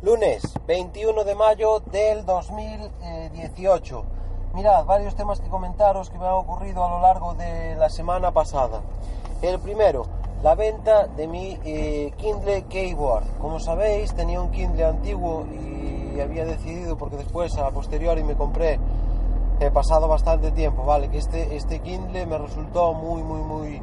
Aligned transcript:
Lunes 0.00 0.44
21 0.68 1.24
de 1.24 1.34
mayo 1.34 1.80
del 1.80 2.24
2018. 2.24 4.04
Mirad, 4.54 4.84
varios 4.84 5.16
temas 5.16 5.40
que 5.40 5.48
comentaros 5.48 6.08
que 6.08 6.18
me 6.18 6.24
han 6.24 6.34
ocurrido 6.34 6.84
a 6.84 6.88
lo 6.88 7.00
largo 7.00 7.34
de 7.34 7.74
la 7.74 7.90
semana 7.90 8.30
pasada. 8.30 8.80
El 9.42 9.58
primero, 9.58 10.06
la 10.44 10.54
venta 10.54 11.08
de 11.08 11.26
mi 11.26 11.58
eh, 11.64 12.12
Kindle 12.16 12.66
Keyboard. 12.68 13.24
Como 13.40 13.58
sabéis, 13.58 14.14
tenía 14.14 14.40
un 14.40 14.52
Kindle 14.52 14.84
antiguo 14.84 15.44
y 15.50 16.20
había 16.20 16.44
decidido, 16.44 16.96
porque 16.96 17.16
después 17.16 17.58
a 17.58 17.68
posteriori 17.72 18.22
me 18.22 18.36
compré, 18.36 18.78
he 19.58 19.72
pasado 19.72 20.06
bastante 20.06 20.52
tiempo, 20.52 20.84
¿vale? 20.84 21.08
Que 21.08 21.18
este, 21.18 21.56
este 21.56 21.80
Kindle 21.80 22.24
me 22.24 22.38
resultó 22.38 22.94
muy, 22.94 23.24
muy, 23.24 23.40
muy 23.40 23.82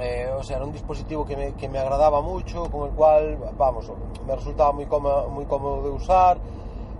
eh, 0.00 0.28
o 0.36 0.42
sea, 0.42 0.56
era 0.56 0.66
un 0.66 0.72
dispositivo 0.72 1.24
que 1.24 1.36
me, 1.36 1.52
que 1.54 1.68
me, 1.68 1.78
agradaba 1.78 2.20
mucho, 2.20 2.70
con 2.70 2.88
el 2.88 2.94
cual, 2.94 3.38
vamos, 3.56 3.90
me 4.26 4.34
resultaba 4.34 4.72
muy 4.72 4.86
cómodo, 4.86 5.28
muy 5.30 5.46
cómodo 5.46 5.82
de 5.82 5.90
usar, 5.90 6.38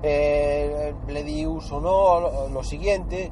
eh, 0.02 0.94
le 1.08 1.24
di 1.24 1.46
uso 1.46 1.80
no, 1.80 2.48
lo, 2.48 2.62
siguiente, 2.62 3.30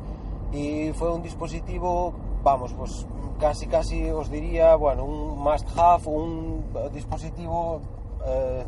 y 0.52 0.92
fue 0.92 1.12
un 1.12 1.22
dispositivo, 1.22 2.12
vamos, 2.42 2.72
pues 2.74 3.06
casi, 3.38 3.66
casi 3.66 4.10
os 4.10 4.30
diría, 4.30 4.77
bueno, 4.77 5.04
un 5.04 5.38
must 5.38 5.68
have, 5.77 6.08
un 6.08 6.64
dispositivo 6.92 7.80
eh, 8.27 8.64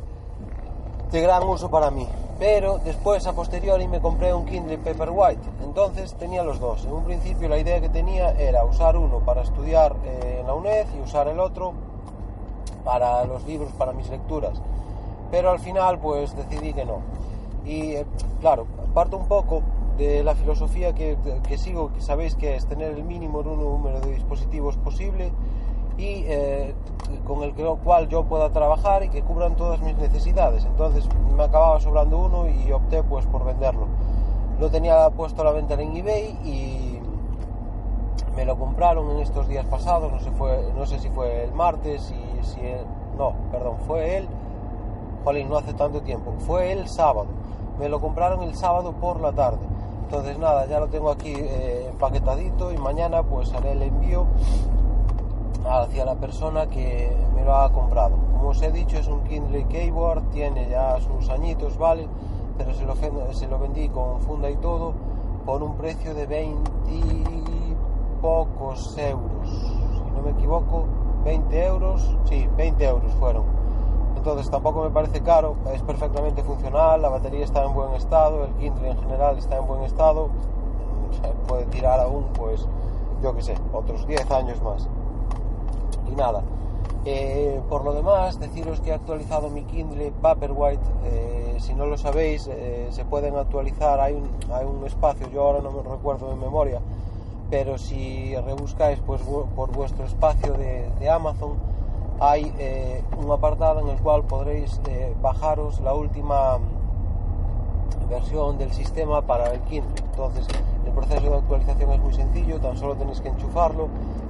de 1.11 1.21
gran 1.21 1.43
uso 1.45 1.71
para 1.71 1.91
mí. 1.91 2.07
Pero 2.39 2.79
después, 2.79 3.27
a 3.27 3.33
posteriori, 3.33 3.89
me 3.89 4.01
compré 4.01 4.35
un 4.35 4.45
Kindle 4.45 4.79
Paperwhite. 4.79 5.41
Entonces 5.65 6.15
tenía 6.15 6.43
los 6.43 6.61
dos. 6.61 6.85
En 6.85 6.93
un 6.93 7.05
principio 7.05 7.49
la 7.49 7.59
idea 7.59 7.81
que 7.81 7.89
tenía 7.89 8.31
era 8.33 8.65
usar 8.65 8.97
uno 8.97 9.21
para 9.21 9.43
estudiar 9.43 9.97
eh, 10.05 10.39
en 10.41 10.47
la 10.47 10.55
UNED 10.55 10.87
y 10.99 11.01
usar 11.01 11.29
el 11.29 11.41
otro 11.41 11.73
para 12.85 13.25
los 13.25 13.45
libros, 13.47 13.73
para 13.73 13.93
mis 13.93 14.09
lecturas. 14.11 14.61
Pero 15.31 15.51
al 15.51 15.59
final, 15.59 15.99
pues 15.99 16.37
decidí 16.37 16.75
que 16.75 16.85
no. 16.85 16.99
Y 17.65 17.93
eh, 17.93 18.07
claro, 18.41 18.67
parto 18.93 19.17
un 19.17 19.27
poco 19.27 19.63
de 19.97 20.23
la 20.23 20.35
filosofía 20.35 20.95
que, 20.95 21.17
que, 21.49 21.57
sigo, 21.57 21.93
que 21.95 22.03
sabéis 22.03 22.35
que 22.35 22.55
es 22.55 22.67
tener 22.67 22.93
el 22.93 23.03
mínimo 23.03 23.43
número 23.43 24.01
de 24.01 24.13
dispositivos 24.13 24.77
posible 24.77 25.33
y 25.99 26.25
eh, 26.27 26.75
con 27.27 27.43
el 27.43 27.55
cual 27.55 28.09
yo 28.09 28.25
pueda 28.25 28.51
trabajar 28.51 29.03
y 29.05 29.09
que 29.09 29.23
cubran 29.23 29.57
todas 29.57 29.81
mis 29.81 29.97
necesidades. 29.97 30.65
Entonces 30.65 31.09
me 31.37 31.45
acababa 31.45 31.81
sobrando 31.81 32.19
uno 32.19 32.49
y 32.49 32.73
opté 32.73 33.03
pues 33.03 33.27
por 33.27 33.45
venderlo. 33.45 33.87
Lo 34.59 34.71
tenía 34.71 35.09
puesto 35.11 35.43
a 35.43 35.45
la 35.45 35.53
venta 35.53 35.75
en 35.75 35.97
eBay 35.97 36.39
y 36.45 37.01
me 38.35 38.45
lo 38.45 38.59
compraron 38.59 39.11
en 39.11 39.19
estos 39.21 39.49
días 39.49 39.65
pasados, 39.67 40.13
no 40.13 40.21
sé, 40.21 40.31
fue, 40.33 40.71
no 40.77 40.87
sé 40.87 40.99
si 40.99 41.09
fue 41.09 41.45
el 41.45 41.53
martes, 41.53 42.03
si 42.43 42.61
el, 42.61 42.85
no, 43.17 43.33
perdón, 43.51 43.77
fue 43.87 44.19
el, 44.19 44.29
jolín, 45.25 45.49
no 45.49 45.57
hace 45.57 45.75
tanto 45.75 46.03
tiempo, 46.03 46.33
fue 46.47 46.73
el 46.73 46.89
sábado. 46.89 47.27
Me 47.79 47.89
lo 47.89 48.01
compraron 48.01 48.43
el 48.43 48.55
sábado 48.55 48.93
por 48.93 49.21
la 49.21 49.33
tarde. 49.33 49.67
Entonces 50.05 50.39
nada, 50.39 50.67
ya 50.67 50.79
lo 50.79 50.87
tengo 50.87 51.11
aquí 51.11 51.35
eh, 51.37 51.89
empaquetadito 51.91 52.73
y 52.73 52.79
mañana 52.79 53.23
pues 53.23 53.53
haré 53.53 53.73
el 53.73 53.83
envío 53.83 54.27
hacia 55.65 56.05
la 56.05 56.15
persona 56.15 56.67
que 56.67 57.17
me 57.35 57.45
lo 57.45 57.57
ha 57.57 57.73
comprado. 57.73 58.17
Como 58.33 58.51
os 58.51 58.63
he 58.63 58.71
dicho, 58.71 58.99
es 58.99 59.09
un 59.09 59.25
Kindle 59.25 59.67
Keyboard, 59.69 60.31
tiene 60.31 60.69
ya 60.69 60.99
sus 61.01 61.29
añitos, 61.31 61.77
¿vale? 61.79 62.09
Pero 62.59 62.75
se 62.75 62.85
lo, 62.85 62.95
se 63.33 63.49
lo 63.49 63.59
vendí 63.59 63.89
con 63.89 64.21
funda 64.21 64.51
y 64.51 64.57
todo 64.57 64.95
por 65.45 65.63
un 65.63 65.77
precio 65.77 66.15
de 66.15 66.27
20 66.27 66.71
pocos 68.21 68.97
euros. 68.99 69.49
Si 69.49 70.11
no 70.11 70.23
me 70.23 70.31
equivoco, 70.31 70.85
20 71.25 71.67
euros, 71.67 72.17
sí, 72.25 72.49
20 72.57 72.85
euros 72.85 73.13
fueron. 73.15 73.45
Entonces 74.17 74.51
tampoco 74.51 74.83
me 74.83 74.91
parece 74.91 75.21
caro, 75.21 75.57
es 75.73 75.83
perfectamente 75.83 76.43
funcional, 76.43 77.01
la 77.01 77.11
batería 77.11 77.45
está 77.45 77.65
en 77.65 77.75
buen 77.75 77.93
estado, 77.95 78.45
el 78.45 78.53
Kindle 78.55 78.91
en 78.91 78.99
general 78.99 79.39
está 79.39 79.59
en 79.59 79.67
buen 79.67 79.83
estado, 79.83 80.31
puede 81.47 81.67
tirar 81.67 82.01
aún, 82.01 82.25
pues, 82.37 82.67
yo 83.23 83.35
que 83.37 83.43
sé, 83.43 83.55
otros 83.73 84.07
10 84.07 84.31
años 84.33 84.61
más 84.63 84.89
y 86.11 86.15
nada. 86.15 86.43
Eh, 87.05 87.61
por 87.69 87.85
lo 87.85 87.93
demás, 87.93 88.41
deciros 88.41 88.81
que 88.81 88.91
he 88.91 88.93
actualizado 88.93 89.49
mi 89.49 89.63
Kindle 89.65 90.13
Paperwhite. 90.21 90.83
Eh, 91.05 91.57
si 91.61 91.75
no 91.75 91.87
lo 91.87 91.97
sabéis, 91.97 92.49
eh, 92.49 92.89
se 92.91 93.05
pueden 93.05 93.37
actualizar. 93.37 94.01
Hay 94.01 94.15
un, 94.15 94.29
hay 94.53 94.67
un, 94.67 94.85
espacio, 94.85 95.31
yo 95.31 95.43
ahora 95.43 95.61
no 95.61 95.71
me 95.71 95.83
recuerdo 95.83 96.31
de 96.31 96.37
memoria, 96.37 96.81
pero 97.51 97.79
si 97.79 98.35
rebuscáis 98.35 98.99
pues, 99.07 99.23
por 99.23 99.71
vuestro 99.73 100.05
espacio 100.05 100.55
de, 100.55 100.91
de 100.99 101.09
Amazon, 101.11 101.57
hay 102.21 102.53
eh, 102.59 103.03
un 103.19 103.31
apartado 103.31 103.81
en 103.81 103.89
el 103.89 104.01
cual 104.01 104.25
podréis 104.25 104.81
eh, 104.89 105.15
bajaros 105.21 105.81
la 105.81 105.95
última 105.95 106.59
versión 108.09 108.57
del 108.59 108.73
sistema 108.73 109.23
para 109.23 109.53
el 109.53 109.61
Kindle. 109.63 110.03
Entonces, 110.11 110.47
el 110.87 110.93
proceso 110.93 111.31
de 111.31 111.37
actualización 111.37 111.93
es 111.93 112.01
muy 112.01 112.15
sencillo, 112.15 112.59
tan 112.59 112.77
solo 112.77 112.95
tenéis 112.95 113.21
que 113.21 113.29
enchufarlo 113.29 113.89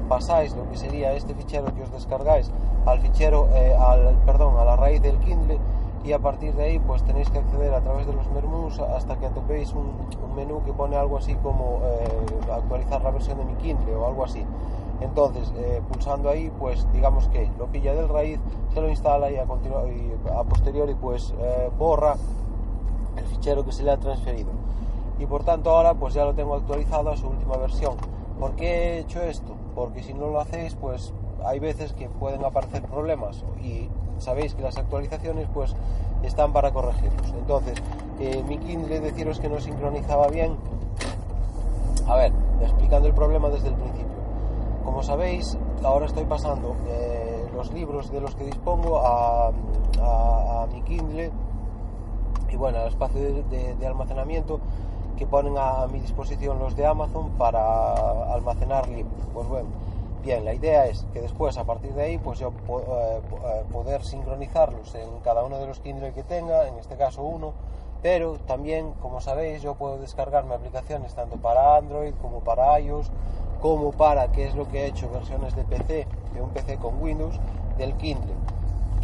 pasáis 0.09 0.55
lo 0.57 0.69
que 0.71 0.77
sería 0.77 1.13
este 1.13 1.35
fichero 1.35 1.75
que 1.75 1.83
os 1.83 1.93
descargáis 1.93 2.51
al 2.87 3.01
fichero, 3.01 3.49
eh, 3.53 3.75
al, 3.75 4.17
perdón, 4.25 4.57
a 4.59 4.65
la 4.65 4.77
raíz 4.77 5.03
del 5.03 5.19
Kindle 5.19 5.59
y 6.05 6.13
a 6.13 6.19
partir 6.19 6.55
de 6.55 6.65
ahí 6.65 6.79
pues 6.79 7.03
tenéis 7.03 7.29
que 7.31 7.39
acceder 7.39 7.75
a 7.75 7.81
través 7.81 8.07
de 8.07 8.13
los 8.13 8.29
menús 8.31 8.79
hasta 8.79 9.17
que 9.19 9.29
topéis 9.31 9.73
un, 9.73 9.93
un 10.25 10.37
menú 10.37 10.63
que 10.65 10.73
pone 10.73 10.97
algo 10.97 11.19
así 11.19 11.35
como 11.37 11.81
eh, 11.85 12.53
actualizar 12.53 13.03
la 13.03 13.11
versión 13.11 13.39
de 13.39 13.45
mi 13.45 13.55
Kindle 13.55 13.95
o 13.97 14.07
algo 14.07 14.25
así. 14.25 14.45
Entonces, 15.01 15.53
eh, 15.57 15.83
pulsando 15.93 16.31
ahí, 16.31 16.51
pues 16.59 16.87
digamos 16.93 17.29
que 17.29 17.51
lo 17.59 17.67
pilla 17.67 17.93
del 17.95 18.09
raíz, 18.09 18.41
se 18.73 18.81
lo 18.81 18.89
instala 18.89 19.31
y 19.31 19.37
a, 19.37 19.45
y 19.45 20.31
a 20.31 20.43
posteriori 20.45 20.95
pues 20.95 21.35
borra 21.79 22.17
el 23.17 23.25
fichero 23.27 23.65
que 23.65 23.73
se 23.73 23.83
le 23.83 23.91
ha 23.91 23.99
transferido. 23.99 24.51
Y 25.19 25.27
por 25.27 25.45
tanto 25.45 25.71
ahora 25.71 25.95
pues 25.95 26.15
ya 26.15 26.25
lo 26.25 26.35
tengo 26.35 26.55
actualizado 26.55 27.11
a 27.11 27.17
su 27.17 27.29
última 27.29 27.57
versión. 27.57 27.97
¿Por 28.39 28.53
qué 28.53 28.67
he 28.67 28.99
hecho 29.01 29.21
esto? 29.23 29.66
Porque 29.77 30.03
si 30.03 30.15
no 30.15 30.31
lo 30.31 30.41
hacéis, 30.41 30.75
pues 30.75 31.13
hay 31.45 31.61
veces 31.61 31.93
que 31.93 32.09
pueden 32.09 32.43
aparecer 32.45 32.83
problemas 32.85 33.45
y 33.63 33.91
sabéis 34.19 34.55
que 34.55 34.63
las 34.63 34.79
actualizaciones 34.79 35.47
pues 35.53 35.77
están 36.23 36.55
para 36.55 36.73
corregirlos. 36.73 37.29
Entonces, 37.39 37.75
eh, 38.19 38.43
mi 38.49 38.57
Kindle 38.57 39.01
deciros 39.01 39.39
que 39.39 39.51
no 39.51 39.61
sincronizaba 39.61 40.29
bien. 40.29 40.57
A 42.09 42.17
ver, 42.17 42.33
explicando 42.63 43.07
el 43.07 43.15
problema 43.15 43.51
desde 43.51 43.69
el 43.69 43.75
principio. 43.75 44.17
Como 44.83 45.03
sabéis, 45.03 45.59
ahora 45.85 46.07
estoy 46.07 46.25
pasando 46.25 46.75
eh, 46.89 47.47
los 47.55 47.71
libros 47.75 48.11
de 48.11 48.23
los 48.23 48.35
que 48.35 48.45
dispongo 48.45 49.03
a, 49.05 49.53
mi 50.73 50.83
Kindle 50.83 51.31
y 52.51 52.57
bueno, 52.57 52.79
al 52.79 52.89
espacio 52.89 53.21
de 53.21 53.87
almacenamiento 53.87 54.61
que 55.17 55.27
ponen 55.27 55.57
a 55.59 55.87
mi 55.87 56.01
disposición 56.01 56.59
los 56.59 56.77
de 56.77 56.87
Amazon 56.87 57.31
para 57.39 58.33
almacenar 58.33 58.89
libros. 58.89 59.15
Pues 59.33 59.49
bueno, 59.49 59.69
bien, 60.23 60.45
la 60.45 60.55
idea 60.55 60.87
es 60.87 61.07
que 61.13 61.21
después 61.21 61.57
a 61.59 61.65
partir 61.65 61.93
de 61.95 62.03
ahí 62.03 62.19
pues 62.19 62.39
yo 62.39 62.53
eh, 62.69 63.21
poder 63.73 64.05
sincronizarlos 64.05 64.95
en 64.95 65.21
cada 65.25 65.45
uno 65.45 65.59
de 65.59 65.67
los 65.67 65.81
Kindle 65.81 66.13
que 66.13 66.23
tenga, 66.23 66.69
en 66.69 66.79
este 66.79 66.97
caso 66.97 67.23
uno, 67.23 67.53
pero 68.03 68.35
también, 68.47 68.93
como 69.01 69.21
sabéis, 69.21 69.63
yo 69.63 69.75
puedo 69.75 69.99
descargarme 69.99 70.55
aplicaciones 70.55 71.15
tanto 71.15 71.37
para 71.37 71.77
Android 71.77 72.15
como 72.21 72.41
para 72.41 72.79
iOS, 72.79 73.11
como 73.61 73.91
para, 73.93 74.31
que 74.33 74.47
es 74.47 74.55
lo 74.55 74.69
que 74.69 74.85
he 74.85 74.87
hecho, 74.87 75.11
versiones 75.11 75.57
de 75.57 75.65
PC, 75.65 76.07
de 76.35 76.43
un 76.43 76.51
PC 76.51 76.77
con 76.77 77.03
Windows, 77.03 77.41
del 77.79 77.95
Kindle 77.95 78.35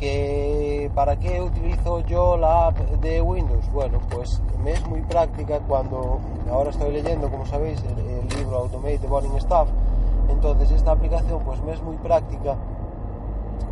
que 0.02 0.90
para 0.96 1.14
qué 1.14 1.40
utilizo 1.40 2.00
yo 2.00 2.36
la 2.36 2.66
app 2.66 2.76
de 2.76 3.22
Windows 3.22 3.70
bueno 3.72 4.00
pues 4.10 4.42
me 4.64 4.72
es 4.72 4.84
muy 4.88 5.00
práctica 5.02 5.60
cuando 5.60 6.18
ahora 6.50 6.70
estoy 6.70 6.90
leyendo 6.90 7.30
como 7.30 7.46
sabéis 7.46 7.80
el, 7.84 8.00
el 8.00 8.28
libro 8.36 8.56
Automate 8.58 9.06
Boring 9.06 9.40
Stuff. 9.40 9.68
Entonces 10.28 10.72
esta 10.72 10.90
aplicación 10.90 11.40
pues 11.44 11.62
me 11.62 11.74
es 11.74 11.82
muy 11.84 11.94
práctica 11.98 12.56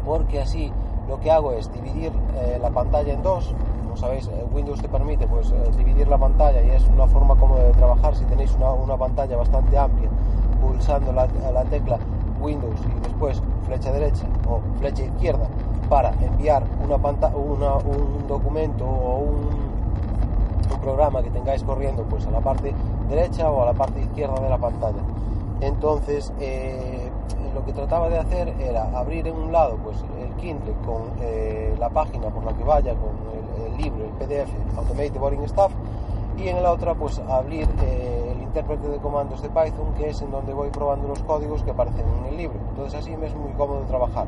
porque 0.06 0.41
así 0.41 0.72
lo 1.08 1.18
que 1.18 1.32
hago 1.32 1.50
es 1.50 1.72
dividir 1.72 2.12
eh, 2.36 2.60
la 2.62 2.70
pantalla 2.70 3.12
en 3.12 3.24
dos. 3.24 3.53
Como 3.82 3.97
sabéis 3.97 4.30
Windows 4.53 4.80
te 4.80 4.88
permite 4.88 5.27
pues 5.27 5.50
eh, 5.50 5.71
dividir 5.77 6.06
la 6.06 6.18
pantalla 6.18 6.62
y 6.62 6.71
es 6.71 6.86
una 6.86 7.09
forma 7.09 7.34
cómoda 7.34 7.65
de 7.65 7.72
trabajar 7.72 8.15
si 8.15 8.24
tenéis 8.27 8.54
una, 8.54 8.71
una 8.71 8.97
pantalla 8.97 9.36
bastante 9.36 9.77
amplia 9.77 10.09
pulsando 10.60 11.12
la, 11.12 11.27
la 11.53 11.65
tecla 11.65 11.98
Windows 12.41 12.78
y 12.86 13.00
después 13.00 13.42
flecha 13.66 13.91
derecha 13.91 14.27
o 14.48 14.60
flecha 14.78 15.03
izquierda 15.03 15.48
para 15.91 16.13
enviar 16.22 16.63
una 16.84 16.95
una, 16.95 17.75
un 17.75 18.28
documento 18.28 18.87
o 18.87 19.19
un, 19.19 19.34
un, 20.72 20.81
programa 20.81 21.21
que 21.21 21.31
tengáis 21.31 21.63
corriendo 21.65 22.04
pues 22.04 22.27
a 22.27 22.31
la 22.31 22.41
parte 22.41 22.72
derecha 23.09 23.51
o 23.51 23.63
a 23.63 23.66
la 23.66 23.72
parte 23.75 24.01
izquierda 24.01 24.41
de 24.41 24.48
la 24.48 24.57
pantalla. 24.57 25.03
Entonces, 25.60 26.33
eh, 26.41 27.10
lo 27.54 27.65
que 27.65 27.72
trataba 27.72 28.09
de 28.09 28.19
hacer 28.19 28.54
era 28.60 28.84
abrir 28.97 29.27
en 29.27 29.37
un 29.37 29.53
lado 29.53 29.77
pues 29.83 29.97
el 30.22 30.33
Kindle 30.37 30.75
con 30.87 31.03
eh, 31.21 31.75
la 31.78 31.91
página 31.91 32.28
por 32.28 32.45
la 32.45 32.53
que 32.54 32.63
vaya, 32.63 32.95
con 32.95 33.66
el, 33.66 33.72
el 33.72 33.77
libro, 33.77 34.04
el 34.04 34.13
PDF, 34.13 34.51
Automate 34.78 35.19
Boring 35.19 35.48
Stuff, 35.48 35.72
y 36.39 36.48
en 36.48 36.63
la 36.63 36.72
otra 36.72 36.95
pues 36.95 37.19
abrir 37.28 37.69
eh, 37.83 38.33
el 38.34 38.42
intérprete 38.42 38.89
de 38.89 38.98
comandos 38.98 39.42
de 39.42 39.48
Python, 39.48 39.92
que 39.98 40.10
es 40.10 40.22
en 40.22 40.31
donde 40.31 40.54
voy 40.54 40.71
probando 40.71 41.09
los 41.09 41.21
códigos 41.25 41.63
que 41.65 41.72
aparecen 41.72 42.07
en 42.21 42.27
el 42.27 42.37
libro. 42.37 42.59
Entonces 42.71 43.01
así 43.01 43.16
me 43.16 43.27
es 43.27 43.34
muy 43.34 43.51
cómodo 43.53 43.81
trabajar. 43.83 44.27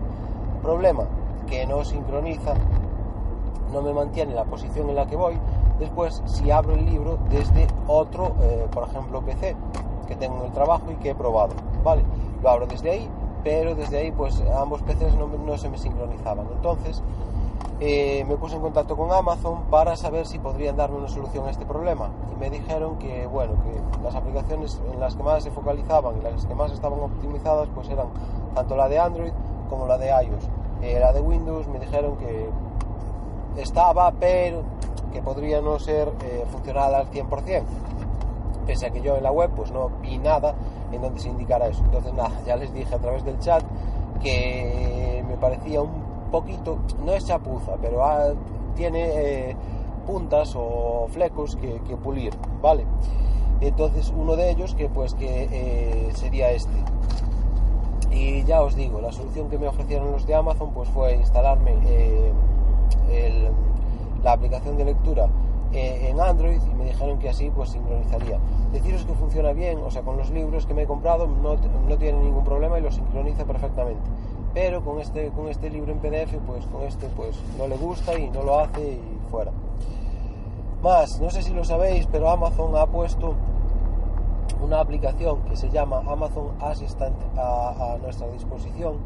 Problema, 0.61 1.05
que 1.47 1.67
no 1.67 1.85
sincroniza 1.85 2.55
no 3.73 3.83
me 3.83 3.93
mantiene 3.93 4.35
la 4.35 4.45
posición 4.45 4.91
en 4.91 4.97
la 4.97 5.07
que 5.07 5.17
voy, 5.17 5.39
después 5.79 6.23
si 6.27 6.51
abro 6.51 6.75
el 6.75 6.85
libro 6.85 7.19
desde 7.31 7.67
otro, 7.89 8.35
eh, 8.43 8.67
por 8.71 8.89
ejemplo, 8.89 9.23
PC 9.23 9.57
que 10.07 10.15
tengo 10.17 10.39
en 10.41 10.47
el 10.47 10.53
trabajo 10.53 10.91
y 10.91 10.97
que 10.97 11.11
he 11.11 11.15
probado, 11.15 11.55
¿vale? 11.83 12.05
Lo 12.43 12.51
abro 12.51 12.67
desde 12.67 12.91
ahí, 12.91 13.09
pero 13.43 13.75
desde 13.75 13.99
ahí 13.99 14.13
pues 14.13 14.43
ambos 14.55 14.83
PCs 14.83 15.17
no, 15.17 15.57
se 15.59 15.71
me 15.71 15.79
sincronizaban. 15.79 16.47
Entonces 16.55 17.03
eh, 17.81 18.25
me 18.29 18.37
puse 18.37 18.57
en 18.57 18.63
contacto 18.63 18.97
con 18.97 19.11
Amazon 19.11 19.63
para 19.71 19.97
saber 19.97 20.27
si 20.27 20.39
podrían 20.39 20.77
darme 20.77 20.99
una 20.99 21.09
solución 21.09 21.47
a 21.47 21.51
este 21.51 21.65
problema 21.65 22.11
y 22.33 22.39
me 22.39 22.51
dijeron 22.51 22.99
que 22.99 23.27
bueno 23.27 23.55
que 23.65 24.03
las 24.03 24.15
aplicaciones 24.15 24.81
en 24.93 25.01
las 25.01 25.17
que 25.17 25.23
más 25.23 25.43
se 25.43 25.51
focalizaban 25.51 26.17
y 26.19 26.23
las 26.23 26.47
que 26.47 26.55
más 26.55 26.71
estaban 26.73 27.01
optimizadas 27.01 27.69
pues 27.75 27.89
eran 27.89 28.07
tanto 28.55 28.77
la 28.77 28.89
de 28.89 28.99
Android 28.99 29.33
como 29.69 29.87
la 29.87 29.99
de 29.99 30.09
iOS 30.09 30.49
la 30.83 31.13
de 31.13 31.21
Windows 31.21 31.69
me 31.69 31.79
dijeron 31.79 32.17
que 32.17 32.51
estaba 33.61 34.13
pero 34.13 34.63
que 35.13 35.23
podría 35.23 35.61
no 35.61 35.79
ser 35.79 36.09
eh, 36.25 36.45
funcional 36.51 36.95
al 36.95 37.11
100% 37.11 37.63
pese 38.67 38.87
a 38.87 38.91
que 38.91 39.01
yo 39.01 39.17
en 39.17 39.23
la 39.23 39.33
web 39.33 39.51
pues 39.55 39.71
no 39.71 39.91
vi 40.01 40.19
nada 40.19 40.55
en 40.91 41.03
donde 41.03 41.21
se 41.21 41.29
indicara 41.29 41.67
eso 41.69 41.83
entonces 41.85 42.13
nada 42.15 42.33
ya 42.47 42.57
les 42.57 42.73
dije 42.73 42.95
a 42.95 42.99
través 42.99 43.25
del 43.25 43.39
chat 43.39 43.63
que 44.23 45.25
me 45.29 45.37
parecía 45.37 45.83
un 45.83 46.03
poquito, 46.33 46.79
no 47.05 47.13
es 47.13 47.27
chapuza, 47.27 47.77
pero 47.81 48.03
tiene 48.75 49.51
eh, 49.51 49.57
puntas 50.07 50.55
o 50.57 51.07
flecos 51.11 51.57
que, 51.57 51.97
pulir, 51.97 52.33
¿vale? 52.61 52.85
Entonces 53.61 54.13
uno 54.17 54.35
de 54.35 54.51
ellos 54.51 54.75
que 54.75 54.89
pues 54.89 55.15
que 55.15 55.49
eh, 55.53 56.11
sería 56.15 56.51
este. 56.51 56.73
Y 58.13 58.45
ya 58.45 58.63
os 58.63 58.77
digo, 58.77 59.01
la 59.01 59.13
solución 59.13 59.49
que 59.49 59.59
me 59.59 59.67
ofrecieron 59.67 60.13
los 60.13 60.27
de 60.27 60.35
Amazon 60.35 60.71
pues 60.73 60.89
fue 60.91 61.15
instalarme 61.15 61.75
eh, 61.87 63.51
la 64.23 64.33
aplicación 64.33 64.77
de 64.77 64.85
lectura 64.85 65.29
en 65.73 66.21
Android 66.21 66.61
y 66.71 66.75
me 66.75 66.85
dijeron 66.85 67.19
que 67.19 67.31
así 67.31 67.51
pues 67.51 67.71
sincronizaría. 67.71 68.39
Deciros 68.73 69.07
que 69.07 69.15
funciona 69.15 69.53
bien, 69.53 69.79
o 69.79 69.91
sea, 69.91 70.03
con 70.03 70.19
los 70.19 70.31
libros 70.31 70.67
que 70.67 70.75
me 70.75 70.83
he 70.83 70.87
comprado 70.87 71.27
no, 71.27 71.57
no 71.57 71.97
tiene 71.97 72.19
ningún 72.19 72.45
problema 72.45 72.79
y 72.79 72.83
lo 72.83 72.93
sincroniza 72.93 73.45
perfectamente 73.47 74.03
pero 74.55 74.85
con 74.85 75.01
este, 75.01 75.31
con 75.31 75.49
este 75.49 75.71
libro 75.71 75.93
en 75.93 75.99
PDF, 75.99 76.37
pues 76.47 76.67
con 76.67 76.83
este 76.83 77.07
pues 77.09 77.37
no 77.59 77.67
le 77.67 77.77
gusta 77.77 78.19
y 78.19 78.31
no 78.31 78.43
lo 78.43 78.61
hace 78.61 78.93
y 78.93 79.31
fuera. 79.31 79.51
Más, 80.83 81.21
no 81.21 81.31
sé 81.31 81.43
si 81.43 81.53
lo 81.53 81.65
sabéis, 81.65 82.07
pero 82.11 82.29
Amazon 82.29 82.77
ha 82.77 82.87
puesto 82.87 83.35
una 84.63 84.81
aplicación 84.81 85.43
que 85.43 85.57
se 85.57 85.69
llama 85.71 86.03
Amazon 86.07 86.53
Assistant 86.61 87.17
a, 87.37 87.99
nuestra 88.01 88.29
disposición, 88.29 88.99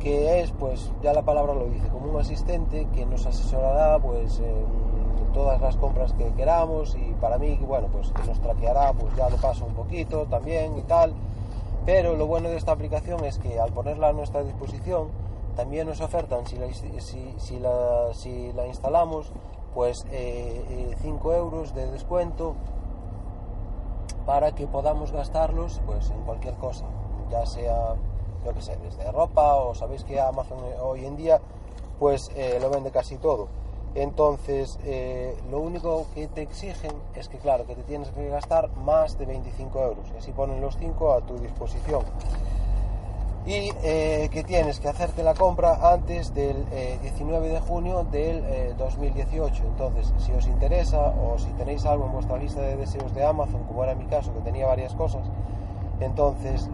que 0.00 0.40
es, 0.40 0.52
pues 0.52 0.90
ya 1.02 1.12
la 1.12 1.22
palabra 1.22 1.54
lo 1.54 1.66
dice, 1.66 1.88
como 1.88 2.10
un 2.10 2.20
asistente 2.20 2.86
que 2.94 3.06
nos 3.06 3.26
asesorará 3.26 3.98
pues 3.98 4.40
en 4.40 5.32
todas 5.32 5.60
las 5.60 5.76
compras 5.76 6.12
que 6.14 6.32
queramos 6.32 6.96
y 6.96 7.12
para 7.20 7.38
mí, 7.38 7.58
bueno, 7.66 7.88
pues 7.92 8.10
que 8.10 8.22
nos 8.24 8.40
traqueará, 8.40 8.92
pues 8.94 9.14
ya 9.16 9.28
lo 9.28 9.36
paso 9.36 9.66
un 9.66 9.74
poquito 9.74 10.26
también 10.26 10.78
y 10.78 10.82
tal. 10.82 11.12
Pero 11.84 12.16
lo 12.16 12.26
bueno 12.26 12.48
de 12.48 12.56
esta 12.56 12.72
aplicación 12.72 13.24
es 13.24 13.38
que 13.38 13.60
al 13.60 13.72
ponerla 13.72 14.08
a 14.08 14.12
nuestra 14.12 14.42
disposición, 14.42 15.08
también 15.56 15.86
nos 15.86 16.00
ofertan, 16.00 16.46
si 16.46 16.56
la, 16.56 16.66
si, 16.72 17.58
la, 17.58 18.12
si 18.12 18.52
la 18.52 18.66
instalamos, 18.66 19.32
pues 19.74 19.98
5 20.00 20.10
eh, 20.12 20.96
eh, 21.02 21.36
euros 21.36 21.74
de 21.74 21.90
descuento 21.90 22.56
para 24.26 24.52
que 24.52 24.66
podamos 24.66 25.12
gastarlos 25.12 25.80
pues 25.86 26.10
en 26.10 26.20
cualquier 26.22 26.54
cosa, 26.54 26.84
ya 27.30 27.46
sea, 27.46 27.94
yo 28.44 28.52
que 28.52 28.60
sé, 28.60 28.76
desde 28.82 29.10
ropa 29.12 29.54
o 29.54 29.74
sabéis 29.74 30.04
que 30.04 30.20
Amazon 30.20 30.58
hoy 30.82 31.06
en 31.06 31.16
día 31.16 31.40
pues 31.98 32.30
eh, 32.36 32.58
lo 32.60 32.68
vende 32.68 32.90
casi 32.90 33.16
todo. 33.16 33.48
Entonces, 33.94 34.78
eh, 34.84 35.34
lo 35.50 35.58
único 35.58 36.06
que 36.14 36.28
te 36.28 36.42
exigen 36.42 36.92
es 37.14 37.30
que, 37.30 37.38
claro, 37.38 37.66
que 37.66 37.74
te 37.74 37.82
tienes 37.82 38.10
que 38.10 38.28
gastar 38.28 38.68
más 38.76 39.18
de 39.18 39.24
25 39.24 39.82
euros. 39.82 40.04
Y 40.14 40.18
así 40.18 40.32
ponen 40.32 40.60
los 40.60 40.76
5 40.76 41.14
a 41.14 41.20
tu 41.22 41.38
disposición. 41.38 42.02
Y 43.46 43.70
eh, 43.84 44.28
que 44.32 44.42
tienes 44.42 44.80
que 44.80 44.88
hacerte 44.88 45.22
la 45.22 45.34
compra 45.34 45.92
antes 45.92 46.34
del 46.34 46.64
19 47.00 47.46
eh, 47.46 47.52
de 47.52 47.60
junio 47.60 48.04
del 48.10 48.76
2018. 48.76 49.62
Entonces, 49.64 50.12
si 50.18 50.32
os 50.32 50.46
interesa 50.48 50.98
o 51.10 51.38
si 51.38 51.50
tenéis 51.52 51.86
algo 51.86 52.06
en 52.06 52.12
vuestra 52.12 52.36
lista 52.38 52.60
de 52.60 52.76
deseos 52.76 53.14
de 53.14 53.24
Amazon, 53.24 53.62
como 53.64 53.84
era 53.84 53.94
mi 53.94 54.06
caso, 54.06 54.34
que 54.34 54.40
tenía 54.40 54.66
varias 54.66 54.94
cosas, 54.94 55.22
entonces, 56.00 56.68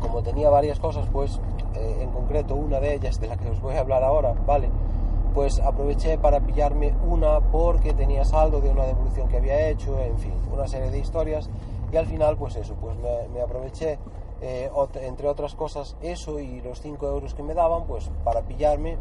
como 0.00 0.22
tenía 0.22 0.48
varias 0.50 0.78
cosas, 0.78 1.06
pues 1.12 1.40
en 1.74 2.10
concreto 2.10 2.54
una 2.54 2.78
de 2.78 2.94
ellas, 2.94 3.20
de 3.20 3.26
la 3.26 3.36
que 3.36 3.50
os 3.50 3.60
voy 3.60 3.74
a 3.74 3.80
hablar 3.80 4.04
ahora, 4.04 4.34
¿vale? 4.46 4.68
pues 5.34 5.60
aproveché 5.60 6.18
para 6.18 6.40
pillarme 6.40 6.92
una 7.06 7.40
porque 7.40 7.92
tenía 7.92 8.24
saldo 8.24 8.60
de 8.60 8.70
una 8.70 8.84
devolución 8.84 9.28
que 9.28 9.36
había 9.36 9.68
hecho, 9.68 9.98
en 10.00 10.18
fin, 10.18 10.34
una 10.52 10.66
serie 10.66 10.90
de 10.90 10.98
historias 10.98 11.48
y 11.92 11.96
al 11.96 12.06
final 12.06 12.36
pues 12.36 12.56
eso, 12.56 12.74
pues 12.80 12.96
me, 13.32 13.40
aproveché 13.40 13.98
eh, 14.42 14.70
entre 15.02 15.28
otras 15.28 15.54
cosas 15.54 15.96
eso 16.00 16.40
y 16.40 16.60
los 16.60 16.80
5 16.80 17.06
euros 17.06 17.34
que 17.34 17.42
me 17.42 17.54
daban 17.54 17.84
pues 17.84 18.10
para 18.24 18.42
pillarme 18.42 18.96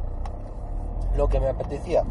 lo 1.15 1.27
que 1.27 1.39
me 1.39 1.47
apetecía. 1.47 2.03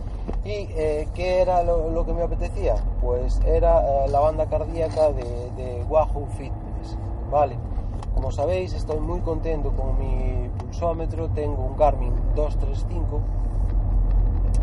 ¿Y 0.45 0.69
eh, 0.71 1.09
qué 1.15 1.41
era 1.41 1.63
lo, 1.63 2.05
que 2.05 2.13
me 2.13 2.23
apetecía? 2.23 2.75
Pues 3.01 3.41
era 3.47 4.05
eh, 4.05 4.09
la 4.09 4.21
banda 4.21 4.47
cardíaca 4.47 5.13
de, 5.13 5.51
de, 5.57 5.85
Wahoo 5.89 6.27
Fitness, 6.37 6.99
¿vale? 7.31 7.57
Como 8.15 8.33
sabéis 8.33 8.73
estoy 8.73 8.99
muy 8.99 9.21
contento 9.21 9.73
con 9.73 9.99
mi 9.99 10.49
pulsómetro, 10.59 11.29
tengo 11.29 11.63
un 11.65 11.77
Garmin 11.77 12.13
235 12.35 13.21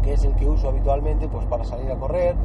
que 0.06 0.14
es 0.14 0.24
el 0.24 0.36
que 0.36 0.48
uso 0.48 0.70
habitualmente 0.70 1.28
pues 1.28 1.46
para 1.48 1.64
salir 1.64 1.92
a 1.92 1.96
correr, 1.96 2.36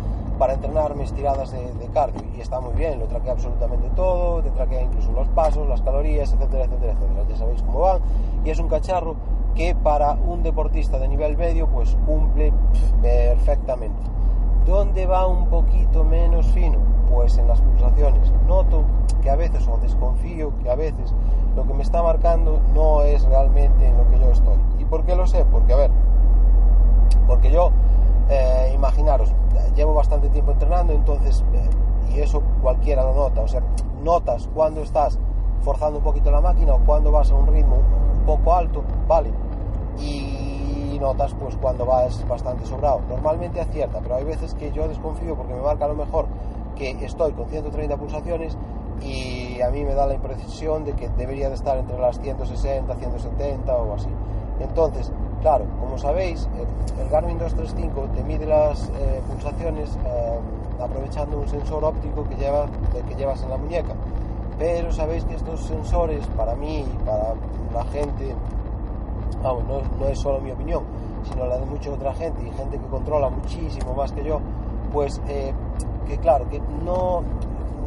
para 0.40 0.54
entrenar 0.54 0.96
mis 0.96 1.12
tiradas 1.12 1.52
de, 1.52 1.87
cardio 1.92 2.22
y 2.34 2.40
está 2.40 2.60
muy 2.60 2.72
bien, 2.72 2.98
lo 2.98 3.04
traquea 3.04 3.32
absolutamente 3.32 3.90
todo, 3.90 4.42
te 4.42 4.50
traquea 4.50 4.81
incluso 4.81 5.12
los 5.12 5.28
pasos, 5.28 5.69
las 5.69 5.82
calorías, 5.82 6.32
etcétera, 6.32 6.64
etcétera, 6.64 6.92
etcétera, 6.92 7.25
ya 7.28 7.37
sabéis 7.37 7.62
cómo 7.62 7.81
van 7.81 8.00
y 8.42 8.48
es 8.48 8.58
un 8.58 8.69
cacharro 8.69 9.16
que 9.54 9.75
para 9.75 10.12
un 10.14 10.42
deportista 10.42 10.98
de 10.98 11.08
nivel 11.08 11.37
medio 11.37 11.66
pues 11.66 11.94
cumple 12.06 12.54
perfectamente. 13.02 14.00
¿Dónde 14.64 15.04
va 15.04 15.26
un 15.26 15.46
poquito 15.48 16.04
menos 16.04 16.46
fino? 16.46 16.78
Pues 17.12 17.37
en 17.37 17.46
las 17.46 17.60
pulsaciones. 17.60 18.32
Noto 18.46 18.84
que 19.20 19.28
a 19.28 19.37
veces, 19.37 19.69
o 19.69 19.76
desconfío 19.76 20.54
que 20.62 20.70
a 20.70 20.75
veces, 20.75 21.14
lo 21.54 21.66
que 21.66 21.75
me 21.75 21.82
está 21.82 22.02
marcando 22.02 22.60
no 22.72 23.02
es 23.02 23.25
realmente 23.25 23.87
en 23.87 23.98
lo 23.98 24.08
que 24.08 24.19
yo 24.19 24.31
estoy. 24.31 24.56
¿Y 24.78 24.87
por 24.87 25.04
qué 25.04 25.14
lo 25.16 25.26
sé? 25.26 25.44
Porque, 25.44 25.75
a 25.75 25.76
ver, 25.76 25.90
porque 27.26 27.50
yo, 27.50 27.72
eh, 28.30 28.72
imaginaros, 28.75 29.32
llevo 29.75 29.94
bastante 29.94 30.28
tiempo 30.30 30.52
entrenando, 30.52 30.92
entonces, 30.92 31.44
eh, 31.52 31.68
y 32.14 32.20
eso 32.20 32.42
cualquiera 32.62 33.02
lo 33.02 33.14
nota, 33.14 33.40
o 33.40 33.49
sea, 33.49 33.62
notas 34.02 34.49
cuando 34.54 34.82
estás 34.82 35.18
forzando 35.62 35.99
un 35.99 36.04
poquito 36.04 36.30
la 36.30 36.40
máquina 36.40 36.75
o 36.75 36.80
cuando 36.80 37.12
vas 37.12 37.30
a 37.30 37.34
un 37.34 37.46
ritmo 37.46 37.76
un 37.76 38.25
poco 38.25 38.54
alto, 38.54 38.82
¿vale? 39.06 39.30
Y 39.99 40.99
notas 41.00 41.34
pues 41.34 41.56
cuando 41.56 41.87
vas 41.87 42.26
bastante 42.28 42.64
sobrado. 42.66 43.00
Normalmente 43.08 43.60
acierta, 43.60 43.99
pero 44.00 44.16
hay 44.16 44.25
veces 44.25 44.54
que 44.54 44.70
yo 44.70 44.87
desconfío 44.87 45.34
porque 45.34 45.54
me 45.54 45.62
marca 45.62 45.87
a 45.87 45.88
lo 45.88 45.94
mejor 45.94 46.26
que 46.76 46.90
estoy 47.04 47.32
con 47.32 47.46
130 47.49 47.96
pulsaciones 47.96 48.56
y 49.02 49.60
a 49.62 49.70
mí 49.70 49.84
me 49.84 49.94
da 49.94 50.06
la 50.06 50.14
impresión 50.14 50.84
de 50.84 50.92
que 50.92 51.08
debería 51.10 51.49
de 51.49 51.54
estar 51.54 51.76
entre 51.78 51.99
las 51.99 52.20
160, 52.20 52.94
170 52.94 53.76
o 53.76 53.94
así. 53.94 54.08
Entonces, 54.61 55.11
Claro, 55.40 55.64
como 55.81 55.97
sabéis, 55.97 56.47
el 57.00 57.09
Garmin 57.09 57.38
235 57.38 58.09
te 58.14 58.23
mide 58.25 58.45
las 58.45 58.90
eh, 58.90 59.23
pulsaciones 59.26 59.97
eh, 60.05 60.38
aprovechando 60.79 61.38
un 61.38 61.49
sensor 61.49 61.83
óptico 61.83 62.25
que, 62.25 62.37
lleva, 62.37 62.67
que 63.09 63.14
llevas 63.14 63.43
en 63.43 63.49
la 63.49 63.57
muñeca. 63.57 63.95
Pero 64.59 64.93
sabéis 64.93 65.25
que 65.25 65.37
estos 65.37 65.62
sensores, 65.62 66.26
para 66.37 66.55
mí 66.57 66.81
y 66.81 67.05
para 67.07 67.35
la 67.73 67.85
gente, 67.90 68.35
no, 69.43 70.07
es 70.11 70.19
solo 70.19 70.40
mi 70.40 70.50
opinión, 70.50 70.85
sino 71.26 71.47
la 71.47 71.57
de 71.57 71.64
mucha 71.64 71.90
otra 71.90 72.12
gente 72.12 72.47
y 72.47 72.50
gente 72.50 72.79
que 72.79 72.87
controla 72.88 73.31
muchísimo 73.31 73.95
más 73.95 74.12
que 74.12 74.23
yo, 74.23 74.40
pues 74.93 75.23
eh, 75.26 75.55
que 76.07 76.19
claro, 76.19 76.47
que 76.50 76.61
no, 76.85 77.23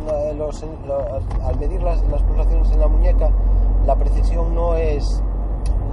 al 0.10 1.60
medir 1.60 1.84
las 1.84 2.02
pulsaciones 2.02 2.72
en 2.72 2.80
la 2.80 2.88
muñeca, 2.88 3.30
la 3.86 3.96
precisión 3.96 4.56
no 4.56 4.76
es, 4.76 5.22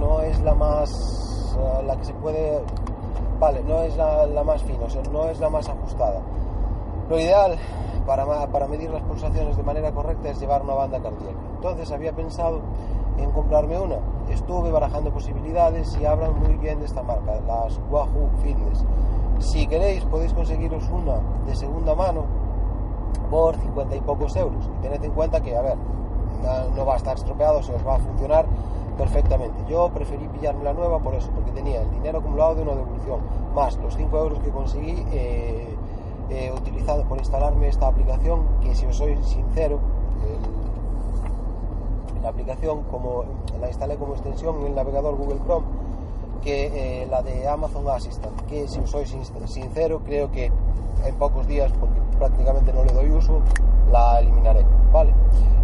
no 0.01 0.19
es 0.21 0.39
la 0.41 0.55
más 0.55 1.21
la 1.85 1.95
que 1.95 2.05
se 2.05 2.13
puede, 2.13 2.59
vale, 3.39 3.63
no 3.63 3.81
es 3.81 3.95
la, 3.95 4.43
más 4.43 4.63
fina, 4.63 4.85
no 5.11 5.27
es 5.27 5.39
la 5.39 5.49
más 5.49 5.69
ajustada. 5.69 6.19
Lo 7.09 7.19
ideal 7.19 7.57
para, 8.05 8.25
para 8.47 8.67
medir 8.67 8.89
las 8.89 9.03
pulsaciones 9.03 9.55
de 9.57 9.63
manera 9.63 9.91
correcta 9.91 10.29
es 10.29 10.39
llevar 10.39 10.63
una 10.63 10.73
banda 10.73 10.99
cardíaca. 10.99 11.39
Entonces 11.55 11.91
había 11.91 12.13
pensado 12.13 12.61
en 13.17 13.31
comprarme 13.31 13.79
una. 13.79 13.97
Estuve 14.29 14.71
barajando 14.71 15.11
posibilidades 15.11 15.95
y 15.99 16.05
hablan 16.05 16.39
muy 16.39 16.55
bien 16.55 16.79
de 16.79 16.85
esta 16.85 17.03
marca, 17.03 17.39
las 17.45 17.79
Wahoo 17.89 18.29
Fitness. 18.41 18.85
Si 19.39 19.67
queréis 19.67 20.03
podéis 20.05 20.33
conseguiros 20.33 20.89
una 20.89 21.19
de 21.45 21.55
segunda 21.55 21.93
mano 21.95 22.25
por 23.29 23.55
50 23.57 23.95
y 23.95 24.01
pocos 24.01 24.35
euros. 24.35 24.69
Y 24.77 24.81
tened 24.81 25.03
en 25.03 25.11
cuenta 25.11 25.41
que, 25.41 25.55
a 25.55 25.61
ver, 25.61 25.77
no 26.75 26.85
va 26.85 26.93
a 26.93 26.97
estar 26.97 27.15
estropeado, 27.15 27.61
se 27.61 27.73
os 27.73 27.85
va 27.85 27.95
a 27.95 27.99
funcionar 27.99 28.45
perfectamente. 29.01 29.63
Yo 29.67 29.89
preferí 29.89 30.27
pillarme 30.27 30.63
la 30.63 30.73
nueva 30.73 30.99
por 30.99 31.15
eso, 31.15 31.31
porque 31.33 31.49
tenía 31.51 31.81
el 31.81 31.89
dinero 31.89 32.19
acumulado 32.19 32.53
de 32.53 32.61
una 32.61 32.75
devolución, 32.75 33.19
más 33.55 33.75
los 33.77 33.97
5 33.97 34.15
euros 34.15 34.39
que 34.39 34.51
conseguí 34.51 35.03
eh, 35.11 35.75
eh, 36.29 36.53
utilizado 36.55 37.03
por 37.05 37.17
instalarme 37.17 37.67
esta 37.67 37.87
aplicación, 37.87 38.45
que 38.61 38.75
si 38.75 38.85
os 38.85 38.95
soy 38.95 39.17
sincero, 39.23 39.79
la 42.21 42.29
aplicación 42.29 42.83
como 42.83 43.23
la 43.59 43.69
instalé 43.69 43.95
como 43.95 44.13
extensión 44.13 44.59
en 44.59 44.67
el 44.67 44.75
navegador 44.75 45.15
Google 45.15 45.39
Chrome, 45.45 45.65
que 46.43 47.01
eh, 47.01 47.07
la 47.07 47.23
de 47.23 47.47
Amazon 47.47 47.89
Assistant, 47.89 48.39
que 48.41 48.67
si 48.67 48.79
os 48.81 48.91
soy 48.91 49.07
sincero, 49.07 50.01
creo 50.05 50.31
que 50.31 50.51
en 51.03 51.15
pocos 51.15 51.47
días, 51.47 51.71
porque 51.79 51.99
prácticamente 52.19 52.71
no 52.71 52.83
le 52.83 52.93
doy 52.93 53.09
uso, 53.09 53.39
la 53.91 54.19
eliminaré, 54.19 54.63
¿vale? 54.93 55.11